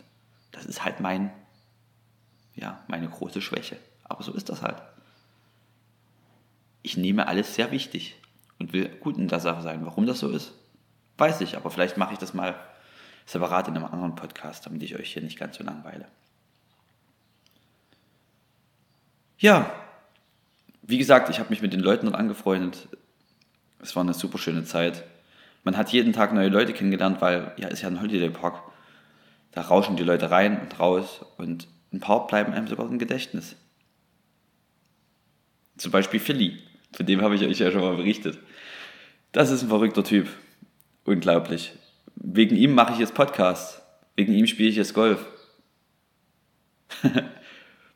Das 0.53 0.65
ist 0.65 0.85
halt 0.85 1.01
mein, 1.01 1.33
ja, 2.55 2.81
meine 2.87 3.09
große 3.09 3.41
Schwäche. 3.41 3.77
Aber 4.05 4.23
so 4.23 4.31
ist 4.31 4.47
das 4.47 4.61
halt. 4.61 4.81
Ich 6.83 6.97
nehme 6.97 7.27
alles 7.27 7.55
sehr 7.55 7.71
wichtig 7.71 8.15
und 8.59 8.73
will 8.73 8.87
gut 8.87 9.17
in 9.17 9.27
der 9.27 9.39
Sache 9.39 9.61
sein. 9.61 9.85
Warum 9.85 10.05
das 10.05 10.19
so 10.19 10.29
ist, 10.29 10.53
weiß 11.17 11.41
ich, 11.41 11.57
aber 11.57 11.71
vielleicht 11.71 11.97
mache 11.97 12.13
ich 12.13 12.19
das 12.19 12.33
mal 12.33 12.55
separat 13.25 13.67
in 13.67 13.75
einem 13.75 13.85
anderen 13.85 14.15
Podcast, 14.15 14.65
damit 14.65 14.83
ich 14.83 14.95
euch 14.95 15.13
hier 15.13 15.21
nicht 15.21 15.39
ganz 15.39 15.57
so 15.57 15.63
langweile. 15.63 16.05
Ja, 19.37 19.71
wie 20.81 20.97
gesagt, 20.97 21.29
ich 21.29 21.39
habe 21.39 21.49
mich 21.49 21.61
mit 21.61 21.73
den 21.73 21.79
Leuten 21.79 22.05
dort 22.05 22.17
angefreundet. 22.17 22.89
Es 23.79 23.95
war 23.95 24.03
eine 24.03 24.13
super 24.13 24.37
schöne 24.37 24.65
Zeit. 24.65 25.03
Man 25.63 25.77
hat 25.77 25.93
jeden 25.93 26.11
Tag 26.11 26.33
neue 26.33 26.49
Leute 26.49 26.73
kennengelernt, 26.73 27.21
weil 27.21 27.53
ja 27.57 27.69
ist 27.69 27.81
ja 27.81 27.87
ein 27.87 28.01
Holiday 28.01 28.29
Park. 28.29 28.61
Da 29.51 29.61
rauschen 29.61 29.95
die 29.95 30.03
Leute 30.03 30.31
rein 30.31 30.59
und 30.61 30.79
raus 30.79 31.25
und 31.37 31.67
ein 31.93 31.99
paar 31.99 32.27
bleiben 32.27 32.53
einem 32.53 32.67
sogar 32.67 32.87
im 32.87 32.99
Gedächtnis. 32.99 33.55
Zum 35.77 35.91
Beispiel 35.91 36.19
Philly, 36.19 36.59
von 36.93 37.05
dem 37.05 37.21
habe 37.21 37.35
ich 37.35 37.43
euch 37.43 37.59
ja 37.59 37.71
schon 37.71 37.81
mal 37.81 37.95
berichtet. 37.95 38.39
Das 39.31 39.51
ist 39.51 39.63
ein 39.63 39.69
verrückter 39.69 40.03
Typ. 40.03 40.27
Unglaublich. 41.05 41.73
Wegen 42.15 42.55
ihm 42.55 42.75
mache 42.75 42.93
ich 42.93 42.99
jetzt 42.99 43.13
Podcast. 43.13 43.81
Wegen 44.15 44.33
ihm 44.33 44.47
spiele 44.47 44.69
ich 44.69 44.75
jetzt 44.75 44.93
Golf. 44.93 45.25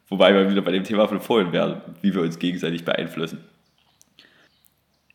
Wobei 0.09 0.33
wir 0.33 0.49
wieder 0.49 0.61
bei 0.61 0.71
dem 0.71 0.83
Thema 0.83 1.07
von 1.07 1.21
vorhin 1.21 1.51
wären, 1.51 1.81
wie 2.01 2.13
wir 2.13 2.21
uns 2.21 2.39
gegenseitig 2.39 2.85
beeinflussen. 2.85 3.43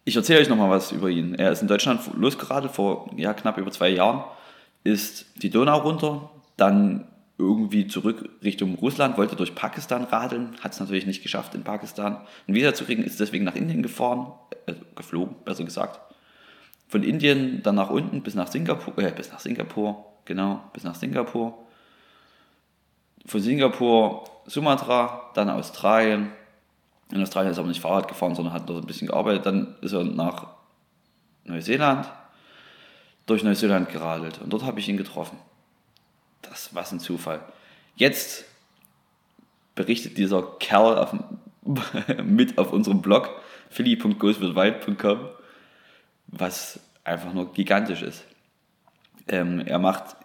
Ich 0.05 0.16
erzähle 0.16 0.40
euch 0.40 0.49
nochmal 0.49 0.71
was 0.71 0.92
über 0.92 1.09
ihn. 1.09 1.35
Er 1.35 1.53
ist 1.53 1.62
in 1.62 1.68
Deutschland 1.68 2.01
losgeradelt 2.16 2.73
vor 2.73 3.11
ja, 3.16 3.35
knapp 3.35 3.59
über 3.59 3.71
zwei 3.71 3.88
Jahren, 3.88 4.25
ist 4.85 5.27
die 5.37 5.51
Donau 5.51 5.79
runter, 5.79 6.31
dann 6.57 7.07
irgendwie 7.38 7.87
zurück 7.87 8.29
Richtung 8.42 8.75
Russland, 8.77 9.16
wollte 9.16 9.37
durch 9.37 9.55
Pakistan 9.55 10.05
radeln, 10.05 10.57
hat 10.61 10.73
es 10.73 10.81
natürlich 10.81 11.07
nicht 11.07 11.23
geschafft 11.23 11.55
in 11.55 11.64
Pakistan. 11.64 12.18
Ein 12.47 12.55
Visa 12.55 12.75
zu 12.75 12.85
kriegen, 12.85 13.03
ist 13.03 13.21
deswegen 13.21 13.45
nach 13.45 13.57
Indien 13.57 13.83
gefahren, 13.83 14.33
äh, 14.66 14.75
geflogen, 14.95 15.37
besser 15.45 15.64
gesagt. 15.64 16.01
Von 16.88 17.03
Indien 17.03 17.62
dann 17.62 17.75
nach 17.75 17.90
unten 17.90 18.23
bis 18.23 18.35
nach 18.35 18.49
Singapur, 18.49 18.97
äh, 18.99 19.12
bis 19.12 19.33
nach 19.33 19.40
Singapur, 19.40 20.05
genau, 20.25 20.62
bis 20.73 20.85
nach 20.85 20.95
Singapur. 20.95 21.59
Von 23.25 23.40
Singapur 23.40 24.25
Sumatra, 24.47 25.31
dann 25.35 25.49
Australien, 25.49 26.33
in 27.12 27.23
Australien 27.23 27.53
ist 27.53 27.59
er 27.59 27.61
aber 27.61 27.68
nicht 27.68 27.81
Fahrrad 27.81 28.09
gefahren, 28.09 28.35
sondern 28.35 28.55
hat 28.55 28.68
dort 28.68 28.83
ein 28.83 28.87
bisschen 28.87 29.09
gearbeitet. 29.09 29.45
Dann 29.45 29.77
ist 29.83 29.92
er 29.92 30.03
nach 30.03 30.47
Neuseeland, 31.45 32.11
durch 33.27 33.45
Neuseeland 33.45 33.90
geradelt. 33.90 34.40
Und 34.40 34.51
dort 34.51 34.64
habe 34.64 34.81
ich 34.81 34.88
ihn 34.88 34.97
getroffen. 34.97 35.38
Was 36.74 36.92
ein 36.92 37.00
Zufall. 37.00 37.40
Jetzt 37.96 38.44
berichtet 39.74 40.18
dieser 40.18 40.42
Kerl 40.58 40.98
auf, 40.98 41.14
mit 42.24 42.58
auf 42.58 42.72
unserem 42.72 43.02
Blog 43.02 43.30
philly.goeswithwild.com, 43.70 45.28
was 46.28 46.80
einfach 47.04 47.32
nur 47.32 47.52
gigantisch 47.52 48.02
ist. 48.02 48.24
Ähm, 49.28 49.61
er 49.61 49.78
macht 49.78 50.16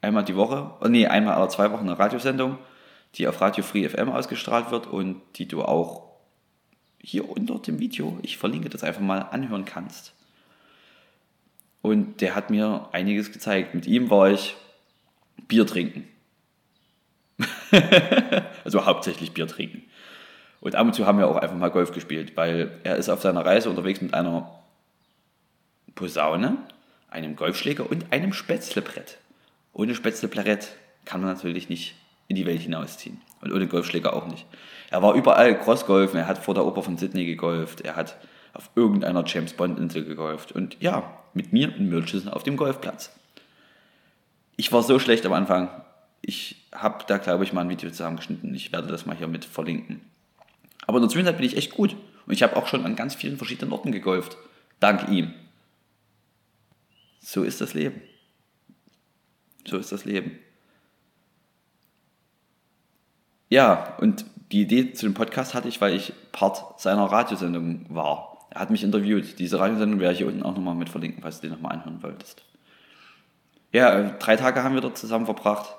einmal 0.00 0.24
die 0.24 0.36
Woche, 0.36 0.70
oh 0.80 0.88
nee, 0.88 1.06
einmal 1.06 1.34
alle 1.34 1.48
zwei 1.48 1.70
Wochen 1.70 1.88
eine 1.88 1.98
Radiosendung, 1.98 2.58
die 3.14 3.26
auf 3.26 3.40
Radio 3.40 3.64
Free 3.64 3.88
FM 3.88 4.10
ausgestrahlt 4.10 4.70
wird 4.70 4.86
und 4.86 5.20
die 5.36 5.48
du 5.48 5.62
auch 5.62 6.08
hier 7.00 7.28
unter 7.28 7.58
dem 7.58 7.78
Video, 7.78 8.18
ich 8.22 8.38
verlinke 8.38 8.68
das 8.68 8.84
einfach 8.84 9.00
mal, 9.00 9.20
anhören 9.20 9.64
kannst. 9.64 10.14
Und 11.80 12.20
der 12.20 12.34
hat 12.34 12.50
mir 12.50 12.88
einiges 12.92 13.32
gezeigt. 13.32 13.74
Mit 13.74 13.86
ihm 13.86 14.10
war 14.10 14.30
ich 14.30 14.56
Bier 15.46 15.66
trinken. 15.66 16.08
also 18.64 18.84
hauptsächlich 18.84 19.32
Bier 19.32 19.46
trinken. 19.46 19.82
Und 20.60 20.74
ab 20.74 20.86
und 20.86 20.94
zu 20.94 21.06
haben 21.06 21.18
wir 21.18 21.28
auch 21.28 21.36
einfach 21.36 21.56
mal 21.56 21.70
Golf 21.70 21.92
gespielt, 21.92 22.36
weil 22.36 22.78
er 22.82 22.96
ist 22.96 23.08
auf 23.08 23.22
seiner 23.22 23.46
Reise 23.46 23.70
unterwegs 23.70 24.00
mit 24.00 24.12
einer 24.12 24.50
Posaune, 25.94 26.56
einem 27.10 27.36
Golfschläger 27.36 27.88
und 27.88 28.12
einem 28.12 28.32
Spätzlebrett. 28.32 29.18
Ohne 29.72 29.94
Spätzlebrett 29.94 30.74
kann 31.04 31.20
man 31.20 31.32
natürlich 31.32 31.68
nicht 31.68 31.94
in 32.26 32.36
die 32.36 32.46
Welt 32.46 32.60
hinausziehen. 32.60 33.20
Und 33.40 33.52
ohne 33.52 33.68
Golfschläger 33.68 34.14
auch 34.14 34.26
nicht. 34.26 34.46
Er 34.90 35.02
war 35.02 35.14
überall 35.14 35.58
Crossgolfen, 35.58 36.18
er 36.18 36.26
hat 36.26 36.38
vor 36.38 36.54
der 36.54 36.66
Oper 36.66 36.82
von 36.82 36.98
Sydney 36.98 37.24
gegolft, 37.24 37.82
er 37.82 37.94
hat 37.94 38.16
auf 38.52 38.70
irgendeiner 38.74 39.24
James 39.26 39.52
Bond 39.52 39.78
Insel 39.78 40.04
gegolft 40.04 40.52
und 40.52 40.76
ja, 40.80 41.18
mit 41.34 41.52
mir 41.52 41.74
in 41.74 41.88
Mürchsen 41.88 42.28
auf 42.28 42.42
dem 42.42 42.56
Golfplatz. 42.56 43.12
Ich 44.60 44.72
war 44.72 44.82
so 44.82 44.98
schlecht 44.98 45.24
am 45.24 45.32
Anfang. 45.32 45.70
Ich 46.20 46.66
habe 46.74 47.04
da, 47.06 47.18
glaube 47.18 47.44
ich, 47.44 47.52
mal 47.52 47.60
ein 47.60 47.68
Video 47.68 47.88
zusammengeschnitten. 47.90 48.52
Ich 48.56 48.72
werde 48.72 48.88
das 48.88 49.06
mal 49.06 49.16
hier 49.16 49.28
mit 49.28 49.44
verlinken. 49.44 50.00
Aber 50.84 50.98
in 50.98 51.02
der 51.02 51.10
Zwischenzeit 51.10 51.36
bin 51.36 51.46
ich 51.46 51.56
echt 51.56 51.70
gut. 51.70 51.94
Und 52.26 52.32
ich 52.32 52.42
habe 52.42 52.56
auch 52.56 52.66
schon 52.66 52.84
an 52.84 52.96
ganz 52.96 53.14
vielen 53.14 53.36
verschiedenen 53.36 53.72
Orten 53.72 53.92
gegolft. 53.92 54.36
Dank 54.80 55.08
ihm. 55.10 55.32
So 57.20 57.44
ist 57.44 57.60
das 57.60 57.72
Leben. 57.72 58.02
So 59.64 59.78
ist 59.78 59.92
das 59.92 60.04
Leben. 60.04 60.36
Ja, 63.48 63.96
und 63.98 64.24
die 64.50 64.62
Idee 64.62 64.92
zu 64.92 65.06
dem 65.06 65.14
Podcast 65.14 65.54
hatte 65.54 65.68
ich, 65.68 65.80
weil 65.80 65.94
ich 65.94 66.12
Part 66.32 66.80
seiner 66.80 67.04
Radiosendung 67.04 67.86
war. 67.90 68.48
Er 68.50 68.62
hat 68.62 68.70
mich 68.70 68.82
interviewt. 68.82 69.38
Diese 69.38 69.60
Radiosendung 69.60 70.00
werde 70.00 70.14
ich 70.14 70.18
hier 70.18 70.26
unten 70.26 70.42
auch 70.42 70.56
nochmal 70.56 70.74
mit 70.74 70.88
verlinken, 70.88 71.22
falls 71.22 71.40
du 71.40 71.46
die 71.46 71.52
nochmal 71.52 71.74
anhören 71.76 72.02
wolltest. 72.02 72.42
Ja, 73.72 74.02
drei 74.02 74.36
Tage 74.36 74.62
haben 74.62 74.74
wir 74.74 74.80
dort 74.80 74.96
zusammen 74.96 75.26
verbracht. 75.26 75.76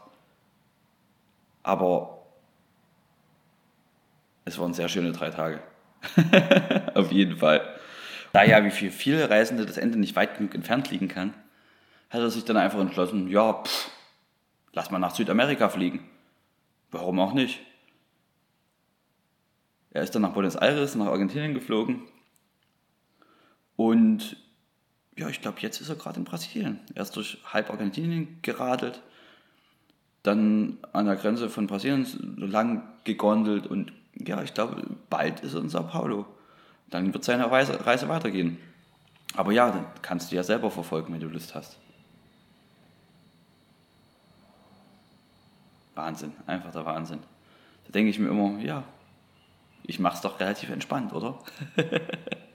Aber 1.63 2.25
es 4.45 4.59
waren 4.59 4.73
sehr 4.73 4.89
schöne 4.89 5.11
drei 5.11 5.29
Tage. 5.29 5.61
Auf 6.95 7.11
jeden 7.11 7.37
Fall. 7.37 7.61
Da 8.31 8.43
ja, 8.43 8.63
wie 8.63 8.71
für 8.71 8.91
viele 8.91 9.29
Reisende 9.29 9.65
das 9.65 9.77
Ende 9.77 9.99
nicht 9.99 10.15
weit 10.15 10.37
genug 10.37 10.53
entfernt 10.53 10.89
liegen 10.91 11.07
kann, 11.07 11.33
hat 12.09 12.21
er 12.21 12.29
sich 12.29 12.45
dann 12.45 12.57
einfach 12.57 12.79
entschlossen, 12.79 13.27
ja, 13.27 13.53
pff, 13.53 13.91
lass 14.73 14.91
mal 14.91 14.99
nach 14.99 15.15
Südamerika 15.15 15.69
fliegen. 15.69 16.07
Warum 16.91 17.19
auch 17.19 17.33
nicht? 17.33 17.59
Er 19.91 20.03
ist 20.03 20.13
dann 20.13 20.21
nach 20.21 20.33
Buenos 20.33 20.55
Aires, 20.55 20.95
nach 20.95 21.07
Argentinien 21.07 21.53
geflogen. 21.53 22.07
Und 23.75 24.37
ja, 25.19 25.27
ich 25.27 25.41
glaube, 25.41 25.59
jetzt 25.59 25.81
ist 25.81 25.89
er 25.89 25.95
gerade 25.95 26.17
in 26.17 26.23
Brasilien. 26.23 26.79
Er 26.95 27.03
ist 27.03 27.15
durch 27.15 27.39
halb 27.45 27.69
Argentinien 27.69 28.39
geradelt, 28.41 29.01
dann 30.23 30.77
an 30.93 31.07
der 31.07 31.17
Grenze 31.17 31.49
von 31.49 31.67
Brasilien 31.67 32.07
lang 32.37 32.83
gegondelt 33.03 33.67
und 33.67 33.91
ja, 34.15 34.41
ich 34.41 34.53
glaube, 34.53 34.81
bald 35.09 35.41
ist 35.41 35.53
er 35.53 35.59
in 35.59 35.69
Sao 35.69 35.83
Paulo. 35.83 36.25
Dann 36.89 37.13
wird 37.13 37.25
seine 37.25 37.51
Reise, 37.51 37.85
Reise 37.85 38.07
weitergehen. 38.07 38.57
Aber 39.35 39.51
ja, 39.51 39.69
dann 39.69 39.85
kannst 40.01 40.31
du 40.31 40.35
ja 40.37 40.43
selber 40.43 40.71
verfolgen, 40.71 41.13
wenn 41.13 41.19
du 41.19 41.27
Lust 41.27 41.53
hast. 41.53 41.77
Wahnsinn, 45.95 46.31
einfach 46.47 46.71
der 46.71 46.85
Wahnsinn. 46.85 47.19
Da 47.85 47.91
denke 47.91 48.09
ich 48.09 48.19
mir 48.19 48.29
immer, 48.29 48.57
ja, 48.59 48.83
ich 49.83 49.99
mache 49.99 50.15
es 50.15 50.21
doch 50.21 50.39
relativ 50.39 50.69
entspannt, 50.69 51.11
oder? 51.11 51.39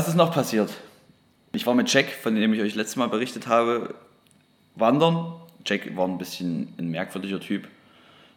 Was 0.00 0.08
ist 0.08 0.14
noch 0.14 0.32
passiert? 0.32 0.72
Ich 1.52 1.66
war 1.66 1.74
mit 1.74 1.92
Jack, 1.92 2.06
von 2.06 2.34
dem 2.34 2.54
ich 2.54 2.62
euch 2.62 2.74
letztes 2.74 2.96
Mal 2.96 3.10
berichtet 3.10 3.48
habe, 3.48 3.94
wandern. 4.74 5.34
Jack 5.66 5.94
war 5.94 6.08
ein 6.08 6.16
bisschen 6.16 6.72
ein 6.78 6.88
merkwürdiger 6.88 7.38
Typ. 7.38 7.68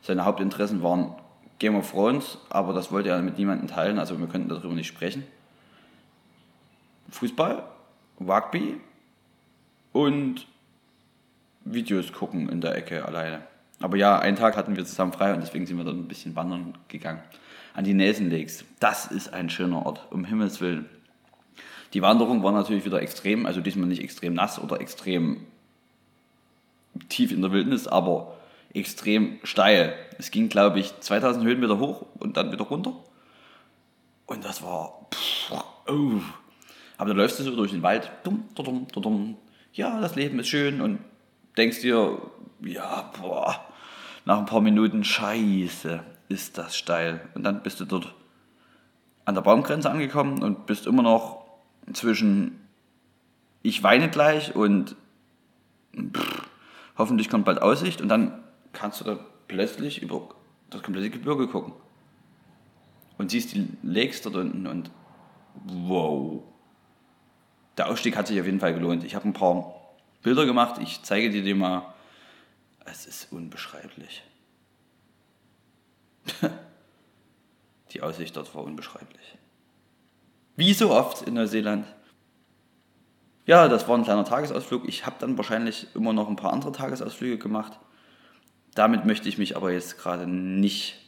Seine 0.02 0.26
Hauptinteressen 0.26 0.84
waren 0.84 1.16
Game 1.60 1.78
of 1.78 1.90
Thrones, 1.90 2.38
aber 2.50 2.74
das 2.74 2.92
wollte 2.92 3.12
er 3.12 3.22
mit 3.22 3.38
niemandem 3.38 3.70
teilen, 3.70 3.98
also 3.98 4.20
wir 4.20 4.28
könnten 4.28 4.50
darüber 4.50 4.74
nicht 4.74 4.88
sprechen. 4.88 5.24
Fußball, 7.12 7.64
Rugby 8.20 8.82
und 9.94 10.46
Videos 11.64 12.12
gucken 12.12 12.50
in 12.50 12.60
der 12.60 12.76
Ecke 12.76 13.06
alleine. 13.06 13.40
Aber 13.80 13.96
ja, 13.96 14.20
einen 14.20 14.36
Tag 14.36 14.58
hatten 14.58 14.76
wir 14.76 14.84
zusammen 14.84 15.14
frei 15.14 15.34
und 15.34 15.40
deswegen 15.40 15.66
sind 15.66 15.78
wir 15.78 15.86
dann 15.86 16.00
ein 16.00 16.10
bisschen 16.10 16.36
wandern 16.36 16.78
gegangen. 16.90 17.22
An 17.74 17.86
die 17.86 17.94
Nelson 17.94 18.30
Lakes. 18.30 18.66
Das 18.82 19.06
ist 19.06 19.34
ein 19.34 19.50
schöner 19.50 19.86
Ort, 19.86 20.06
um 20.12 20.26
Himmels 20.26 20.60
Willen. 20.60 20.90
Die 21.94 22.02
Wanderung 22.02 22.44
war 22.44 22.52
natürlich 22.52 22.86
wieder 22.86 23.02
extrem, 23.02 23.46
also 23.46 23.62
diesmal 23.62 23.88
nicht 23.88 24.02
extrem 24.02 24.34
nass 24.34 24.60
oder 24.60 24.82
extrem 24.82 25.46
tief 27.10 27.32
in 27.32 27.42
der 27.42 27.52
Wildnis, 27.52 27.88
aber 27.88 28.36
extrem 28.74 29.40
steil. 29.44 29.94
Es 30.18 30.32
ging, 30.32 30.50
glaube 30.50 30.80
ich, 30.80 31.00
2000 31.00 31.46
Höhenmeter 31.46 31.80
hoch 31.80 32.06
und 32.20 32.38
dann 32.38 32.52
wieder 32.52 32.66
runter. 32.66 32.94
Und 34.26 34.44
das 34.44 34.64
war. 34.64 35.08
Pff, 35.14 35.52
oh. 35.88 36.22
Aber 36.98 37.10
dann 37.10 37.18
läufst 37.18 37.40
du 37.40 37.44
so 37.44 37.56
durch 37.56 37.72
den 37.72 37.84
Wald. 37.84 38.12
Dumm, 38.24 38.46
dumm, 38.56 38.88
dumm, 38.92 39.38
ja, 39.74 40.00
das 40.00 40.16
Leben 40.16 40.40
ist 40.40 40.48
schön 40.48 40.82
und 40.82 41.00
denkst 41.58 41.82
dir, 41.82 42.20
ja, 42.62 43.12
boah, 43.20 43.66
nach 44.26 44.40
ein 44.40 44.46
paar 44.46 44.62
Minuten, 44.62 45.04
scheiße, 45.04 46.02
ist 46.30 46.58
das 46.58 46.78
steil. 46.78 47.22
Und 47.34 47.44
dann 47.44 47.64
bist 47.64 47.80
du 47.80 47.86
dort 47.86 48.14
an 49.26 49.36
der 49.36 49.42
Baumgrenze 49.42 49.90
angekommen 49.90 50.44
und 50.44 50.66
bist 50.66 50.86
immer 50.86 51.02
noch 51.02 51.43
zwischen 51.92 52.60
ich 53.62 53.84
weine 53.84 54.10
gleich 54.10 54.56
und 54.56 54.96
pff, 55.96 56.48
hoffentlich 56.98 57.30
kommt 57.30 57.46
bald 57.46 57.62
Aussicht 57.62 58.02
und 58.02 58.10
dann 58.10 58.44
kannst 58.74 59.02
du 59.02 59.06
da 59.06 59.20
plötzlich 59.48 60.02
über 60.02 60.30
das 60.70 60.84
komplette 60.84 61.10
Gebirge 61.10 61.48
gucken. 61.48 61.74
Und 63.18 63.32
siehst 63.32 63.54
die 63.54 63.68
Lakes 63.84 64.22
dort 64.22 64.36
unten 64.36 64.68
und 64.68 64.92
wow. 65.66 66.44
Der 67.78 67.88
Ausstieg 67.88 68.16
hat 68.16 68.28
sich 68.28 68.40
auf 68.40 68.46
jeden 68.46 68.60
Fall 68.60 68.74
gelohnt. 68.74 69.04
Ich 69.04 69.16
habe 69.16 69.28
ein 69.28 69.34
paar 69.34 69.74
Bilder 70.24 70.46
gemacht, 70.46 70.82
ich 70.82 71.04
zeige 71.04 71.30
dir 71.30 71.44
die 71.44 71.54
mal. 71.54 71.94
Es 72.86 73.06
ist 73.06 73.32
unbeschreiblich. 73.32 74.24
die 77.92 78.02
Aussicht 78.02 78.36
dort 78.36 78.54
war 78.56 78.64
unbeschreiblich. 78.64 79.38
Wie 80.56 80.74
so 80.74 80.92
oft 80.92 81.24
in 81.24 81.34
Neuseeland. 81.34 81.86
Ja, 83.46 83.68
das 83.68 83.88
war 83.88 83.98
ein 83.98 84.04
kleiner 84.04 84.24
Tagesausflug. 84.24 84.88
Ich 84.88 85.06
habe 85.06 85.18
dann 85.20 85.38
wahrscheinlich 85.38 85.88
immer 85.96 86.14
noch 86.14 86.30
ein 86.30 86.36
paar 86.36 86.54
andere 86.54 86.72
Tagesausflüge 86.72 87.38
gemacht. 87.38 87.80
Damit 88.76 89.06
möchte 89.06 89.28
ich 89.28 89.38
mich 89.38 89.58
aber 89.58 89.72
jetzt 89.72 89.98
gerade 89.98 90.28
nicht 90.28 91.00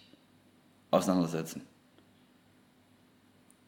auseinandersetzen. 0.92 1.62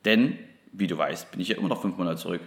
Denn, 0.06 0.38
wie 0.72 0.88
du 0.88 0.98
weißt, 0.98 1.32
bin 1.32 1.40
ich 1.40 1.50
ja 1.50 1.58
immer 1.58 1.70
noch 1.70 1.82
fünf 1.82 1.98
Monate 1.98 2.18
zurück. 2.18 2.42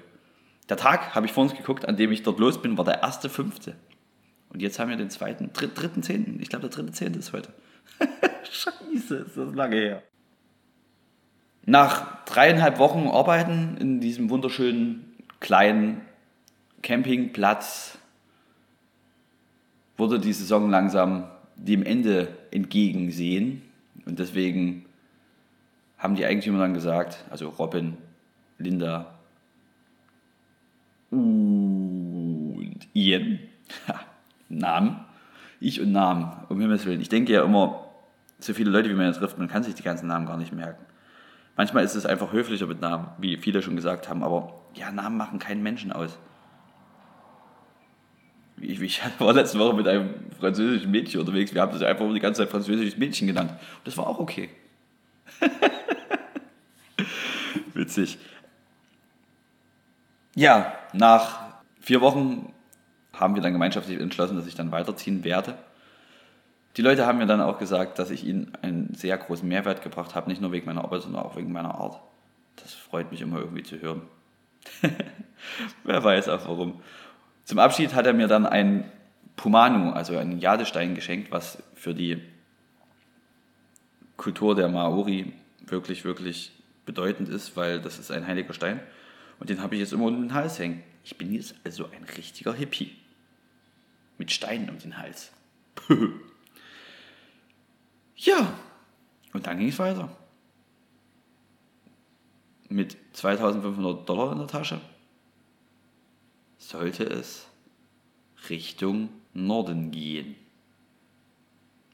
Der 0.68 0.76
Tag, 0.76 1.14
habe 1.14 1.26
ich 1.26 1.32
vor 1.32 1.42
uns 1.42 1.54
geguckt, 1.54 1.86
an 1.86 1.96
dem 1.96 2.12
ich 2.12 2.22
dort 2.22 2.38
los 2.38 2.60
bin, 2.60 2.78
war 2.78 2.84
der 2.84 3.02
erste 3.02 3.28
fünfte. 3.28 3.76
Und 4.50 4.60
jetzt 4.62 4.78
haben 4.78 4.90
wir 4.90 4.96
den 4.96 5.10
zweiten, 5.10 5.52
dritt, 5.52 5.80
dritten 5.80 6.02
Zehnten. 6.02 6.40
Ich 6.40 6.48
glaube, 6.48 6.68
der 6.68 6.70
dritte 6.70 6.92
Zehnte 6.92 7.18
ist 7.18 7.32
heute. 7.32 7.52
Scheiße, 8.50 9.16
ist 9.16 9.36
das 9.36 9.54
lange 9.54 9.76
her. 9.76 10.02
Nach 11.66 12.24
dreieinhalb 12.24 12.78
Wochen 12.78 13.08
Arbeiten 13.08 13.76
in 13.78 14.00
diesem 14.00 14.30
wunderschönen 14.30 15.04
kleinen 15.40 16.00
Campingplatz 16.82 17.98
wurde 19.96 20.18
die 20.18 20.32
Saison 20.32 20.70
langsam 20.70 21.24
dem 21.56 21.82
Ende 21.82 22.28
entgegensehen. 22.50 23.62
Und 24.06 24.18
deswegen 24.18 24.86
haben 25.98 26.14
die 26.14 26.24
Eigentümer 26.24 26.58
dann 26.58 26.74
gesagt, 26.74 27.24
also 27.30 27.50
Robin, 27.50 27.98
Linda 28.58 29.14
und 31.10 32.78
Ian, 32.94 33.40
Namen, 34.48 35.04
ich 35.60 35.80
und 35.80 35.92
Namen, 35.92 36.32
um 36.48 36.60
Himmels 36.60 36.86
Willen. 36.86 37.00
Ich 37.00 37.10
denke 37.10 37.32
ja 37.32 37.44
immer, 37.44 37.86
so 38.38 38.54
viele 38.54 38.70
Leute, 38.70 38.88
wie 38.88 38.94
man 38.94 39.06
ja 39.06 39.12
trifft, 39.12 39.38
man 39.38 39.48
kann 39.48 39.62
sich 39.62 39.74
die 39.74 39.82
ganzen 39.82 40.06
Namen 40.06 40.26
gar 40.26 40.38
nicht 40.38 40.52
merken. 40.52 40.82
Manchmal 41.60 41.84
ist 41.84 41.94
es 41.94 42.06
einfach 42.06 42.32
höflicher 42.32 42.66
mit 42.66 42.80
Namen, 42.80 43.08
wie 43.18 43.36
viele 43.36 43.60
schon 43.60 43.76
gesagt 43.76 44.08
haben, 44.08 44.22
aber 44.22 44.54
ja, 44.72 44.90
Namen 44.90 45.18
machen 45.18 45.38
keinen 45.38 45.62
Menschen 45.62 45.92
aus. 45.92 46.18
Ich, 48.58 48.80
ich 48.80 49.02
war 49.18 49.34
letzte 49.34 49.58
Woche 49.58 49.76
mit 49.76 49.86
einem 49.86 50.08
französischen 50.38 50.90
Mädchen 50.90 51.20
unterwegs. 51.20 51.52
Wir 51.52 51.60
haben 51.60 51.72
das 51.72 51.82
einfach 51.82 52.10
die 52.14 52.18
ganze 52.18 52.40
Zeit 52.40 52.50
französisches 52.50 52.96
Mädchen 52.96 53.26
genannt. 53.26 53.52
Das 53.84 53.98
war 53.98 54.06
auch 54.06 54.18
okay. 54.18 54.48
Witzig. 57.74 58.16
Ja, 60.34 60.72
nach 60.94 61.40
vier 61.78 62.00
Wochen 62.00 62.54
haben 63.12 63.34
wir 63.34 63.42
dann 63.42 63.52
gemeinschaftlich 63.52 64.00
entschlossen, 64.00 64.38
dass 64.38 64.46
ich 64.46 64.54
dann 64.54 64.72
weiterziehen 64.72 65.24
werde. 65.24 65.58
Die 66.76 66.82
Leute 66.82 67.06
haben 67.06 67.18
mir 67.18 67.26
dann 67.26 67.40
auch 67.40 67.58
gesagt, 67.58 67.98
dass 67.98 68.10
ich 68.10 68.24
ihnen 68.24 68.52
einen 68.62 68.94
sehr 68.94 69.18
großen 69.18 69.48
Mehrwert 69.48 69.82
gebracht 69.82 70.14
habe, 70.14 70.30
nicht 70.30 70.40
nur 70.40 70.52
wegen 70.52 70.66
meiner 70.66 70.84
Arbeit, 70.84 71.02
sondern 71.02 71.22
auch 71.22 71.36
wegen 71.36 71.52
meiner 71.52 71.74
Art. 71.74 72.00
Das 72.56 72.74
freut 72.74 73.10
mich 73.10 73.20
immer 73.20 73.38
irgendwie 73.38 73.62
zu 73.62 73.80
hören. 73.80 74.02
Wer 75.84 76.04
weiß 76.04 76.28
auch 76.28 76.46
warum. 76.46 76.80
Zum 77.44 77.58
Abschied 77.58 77.94
hat 77.94 78.06
er 78.06 78.12
mir 78.12 78.28
dann 78.28 78.46
ein 78.46 78.90
Pumanu, 79.36 79.90
also 79.92 80.16
einen 80.16 80.38
Jadestein 80.38 80.94
geschenkt, 80.94 81.32
was 81.32 81.62
für 81.74 81.94
die 81.94 82.22
Kultur 84.16 84.54
der 84.54 84.68
Maori 84.68 85.32
wirklich, 85.66 86.04
wirklich 86.04 86.52
bedeutend 86.84 87.28
ist, 87.28 87.56
weil 87.56 87.80
das 87.80 87.98
ist 87.98 88.10
ein 88.10 88.26
heiliger 88.26 88.52
Stein. 88.52 88.80
Und 89.38 89.48
den 89.48 89.62
habe 89.62 89.74
ich 89.74 89.80
jetzt 89.80 89.92
immer 89.92 90.06
um 90.06 90.20
den 90.20 90.34
Hals 90.34 90.58
hängen. 90.58 90.82
Ich 91.04 91.16
bin 91.16 91.32
jetzt 91.32 91.54
also 91.64 91.86
ein 91.86 92.04
richtiger 92.16 92.52
Hippie. 92.52 92.94
Mit 94.18 94.30
Steinen 94.30 94.68
um 94.68 94.78
den 94.78 94.98
Hals. 94.98 95.32
ja, 98.20 98.52
und 99.32 99.46
dann 99.46 99.58
ging 99.58 99.68
es 99.68 99.78
weiter. 99.78 100.08
Mit 102.68 102.96
2500 103.12 104.08
Dollar 104.08 104.32
in 104.32 104.38
der 104.38 104.46
Tasche 104.46 104.80
sollte 106.58 107.04
es 107.04 107.46
Richtung 108.48 109.08
Norden 109.32 109.90
gehen. 109.90 110.36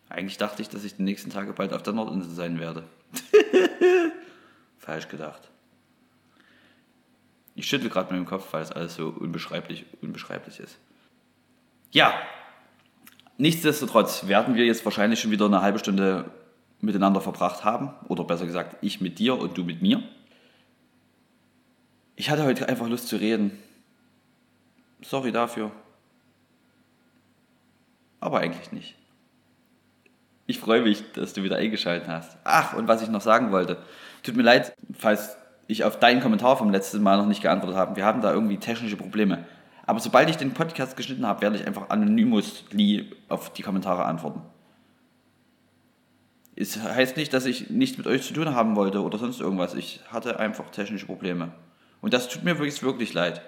Eigentlich 0.08 0.36
dachte 0.36 0.62
ich, 0.62 0.68
dass 0.68 0.84
ich 0.84 0.96
die 0.96 1.02
nächsten 1.02 1.30
Tage 1.30 1.52
bald 1.52 1.72
auf 1.72 1.82
der 1.82 1.92
Nordinsel 1.92 2.32
sein 2.32 2.60
werde. 2.60 2.84
Falsch 4.78 5.08
gedacht. 5.08 5.50
Ich 7.54 7.66
schüttel 7.66 7.88
gerade 7.88 8.12
mit 8.12 8.22
dem 8.22 8.28
Kopf, 8.28 8.52
weil 8.52 8.62
es 8.62 8.72
alles 8.72 8.96
so 8.96 9.08
unbeschreiblich, 9.08 9.86
unbeschreiblich 10.02 10.60
ist. 10.60 10.78
Ja, 11.90 12.14
nichtsdestotrotz 13.38 14.26
werden 14.26 14.54
wir 14.54 14.64
jetzt 14.64 14.84
wahrscheinlich 14.84 15.20
schon 15.20 15.30
wieder 15.30 15.46
eine 15.46 15.62
halbe 15.62 15.78
Stunde 15.78 16.30
miteinander 16.80 17.20
verbracht 17.20 17.64
haben. 17.64 17.90
Oder 18.08 18.24
besser 18.24 18.46
gesagt, 18.46 18.76
ich 18.80 19.00
mit 19.00 19.18
dir 19.18 19.38
und 19.38 19.56
du 19.56 19.64
mit 19.64 19.82
mir. 19.82 20.02
Ich 22.16 22.30
hatte 22.30 22.44
heute 22.44 22.68
einfach 22.68 22.88
Lust 22.88 23.08
zu 23.08 23.16
reden. 23.16 23.58
Sorry 25.02 25.32
dafür. 25.32 25.70
Aber 28.20 28.40
eigentlich 28.40 28.72
nicht. 28.72 28.96
Ich 30.46 30.58
freue 30.58 30.82
mich, 30.82 31.02
dass 31.12 31.32
du 31.32 31.42
wieder 31.42 31.56
eingeschaltet 31.56 32.08
hast. 32.08 32.38
Ach, 32.44 32.72
und 32.74 32.88
was 32.88 33.02
ich 33.02 33.08
noch 33.08 33.20
sagen 33.20 33.50
wollte. 33.50 33.78
Tut 34.22 34.36
mir 34.36 34.42
leid, 34.42 34.74
falls 34.96 35.36
ich 35.66 35.84
auf 35.84 35.98
deinen 35.98 36.20
Kommentar 36.20 36.56
vom 36.56 36.70
letzten 36.70 37.02
Mal 37.02 37.18
noch 37.18 37.26
nicht 37.26 37.42
geantwortet 37.42 37.76
habe. 37.76 37.96
Wir 37.96 38.04
haben 38.04 38.22
da 38.22 38.32
irgendwie 38.32 38.58
technische 38.58 38.96
Probleme. 38.96 39.44
Aber 39.86 40.00
sobald 40.00 40.28
ich 40.28 40.36
den 40.36 40.52
Podcast 40.52 40.96
geschnitten 40.96 41.26
habe, 41.26 41.42
werde 41.42 41.56
ich 41.56 41.66
einfach 41.66 41.90
anonymously 41.90 43.12
auf 43.28 43.52
die 43.52 43.62
Kommentare 43.62 44.04
antworten. 44.04 44.42
Es 46.56 46.76
heißt 46.82 47.16
nicht, 47.16 47.32
dass 47.32 47.46
ich 47.46 47.70
nichts 47.70 47.98
mit 47.98 48.06
euch 48.06 48.22
zu 48.22 48.34
tun 48.34 48.54
haben 48.54 48.76
wollte 48.76 49.02
oder 49.02 49.18
sonst 49.18 49.40
irgendwas. 49.40 49.74
Ich 49.74 50.00
hatte 50.08 50.40
einfach 50.40 50.70
technische 50.70 51.06
Probleme. 51.06 51.52
Und 52.00 52.14
das 52.14 52.28
tut 52.28 52.44
mir 52.44 52.58
wirklich, 52.58 52.82
wirklich 52.82 53.12
leid. 53.12 53.42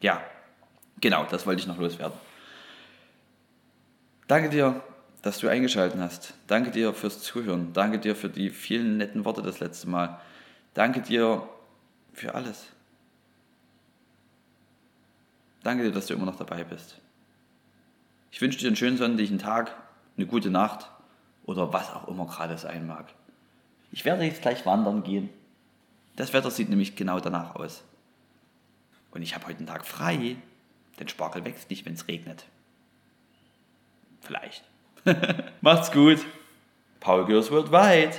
Ja, 0.00 0.20
Genau, 1.00 1.24
das 1.24 1.46
wollte 1.46 1.60
ich 1.60 1.66
noch 1.66 1.78
loswerden. 1.78 2.16
Danke 4.26 4.48
dir, 4.48 4.82
dass 5.22 5.38
du 5.38 5.48
eingeschaltet 5.48 6.00
hast. 6.00 6.34
Danke 6.46 6.70
dir 6.70 6.94
fürs 6.94 7.20
Zuhören. 7.20 7.72
Danke 7.72 7.98
dir 7.98 8.16
für 8.16 8.28
die 8.28 8.50
vielen 8.50 8.96
netten 8.96 9.24
Worte 9.24 9.42
das 9.42 9.60
letzte 9.60 9.88
Mal. 9.88 10.20
Danke 10.72 11.00
dir 11.00 11.46
für 12.12 12.34
alles. 12.34 12.73
Danke 15.64 15.82
dir, 15.82 15.92
dass 15.92 16.06
du 16.06 16.14
immer 16.14 16.26
noch 16.26 16.36
dabei 16.36 16.62
bist. 16.62 17.00
Ich 18.30 18.40
wünsche 18.40 18.58
dir 18.58 18.68
einen 18.68 18.76
schönen 18.76 18.98
sonnenlichen 18.98 19.38
Tag, 19.38 19.74
eine 20.16 20.26
gute 20.26 20.50
Nacht 20.50 20.90
oder 21.44 21.72
was 21.72 21.90
auch 21.90 22.06
immer 22.06 22.26
gerade 22.26 22.58
sein 22.58 22.86
mag. 22.86 23.06
Ich 23.90 24.04
werde 24.04 24.24
jetzt 24.24 24.42
gleich 24.42 24.66
wandern 24.66 25.02
gehen. 25.02 25.30
Das 26.16 26.32
Wetter 26.32 26.50
sieht 26.50 26.68
nämlich 26.68 26.96
genau 26.96 27.18
danach 27.18 27.56
aus. 27.56 27.82
Und 29.10 29.22
ich 29.22 29.34
habe 29.34 29.46
heute 29.46 29.58
einen 29.58 29.66
Tag 29.66 29.86
frei. 29.86 30.36
Denn 30.98 31.08
Spargel 31.08 31.44
wächst 31.44 31.70
nicht, 31.70 31.86
wenn 31.86 31.94
es 31.94 32.06
regnet. 32.08 32.44
Vielleicht. 34.20 34.64
Macht's 35.60 35.90
gut. 35.90 36.24
Paul 37.00 37.24
Girls 37.26 37.50
Worldwide. 37.50 38.16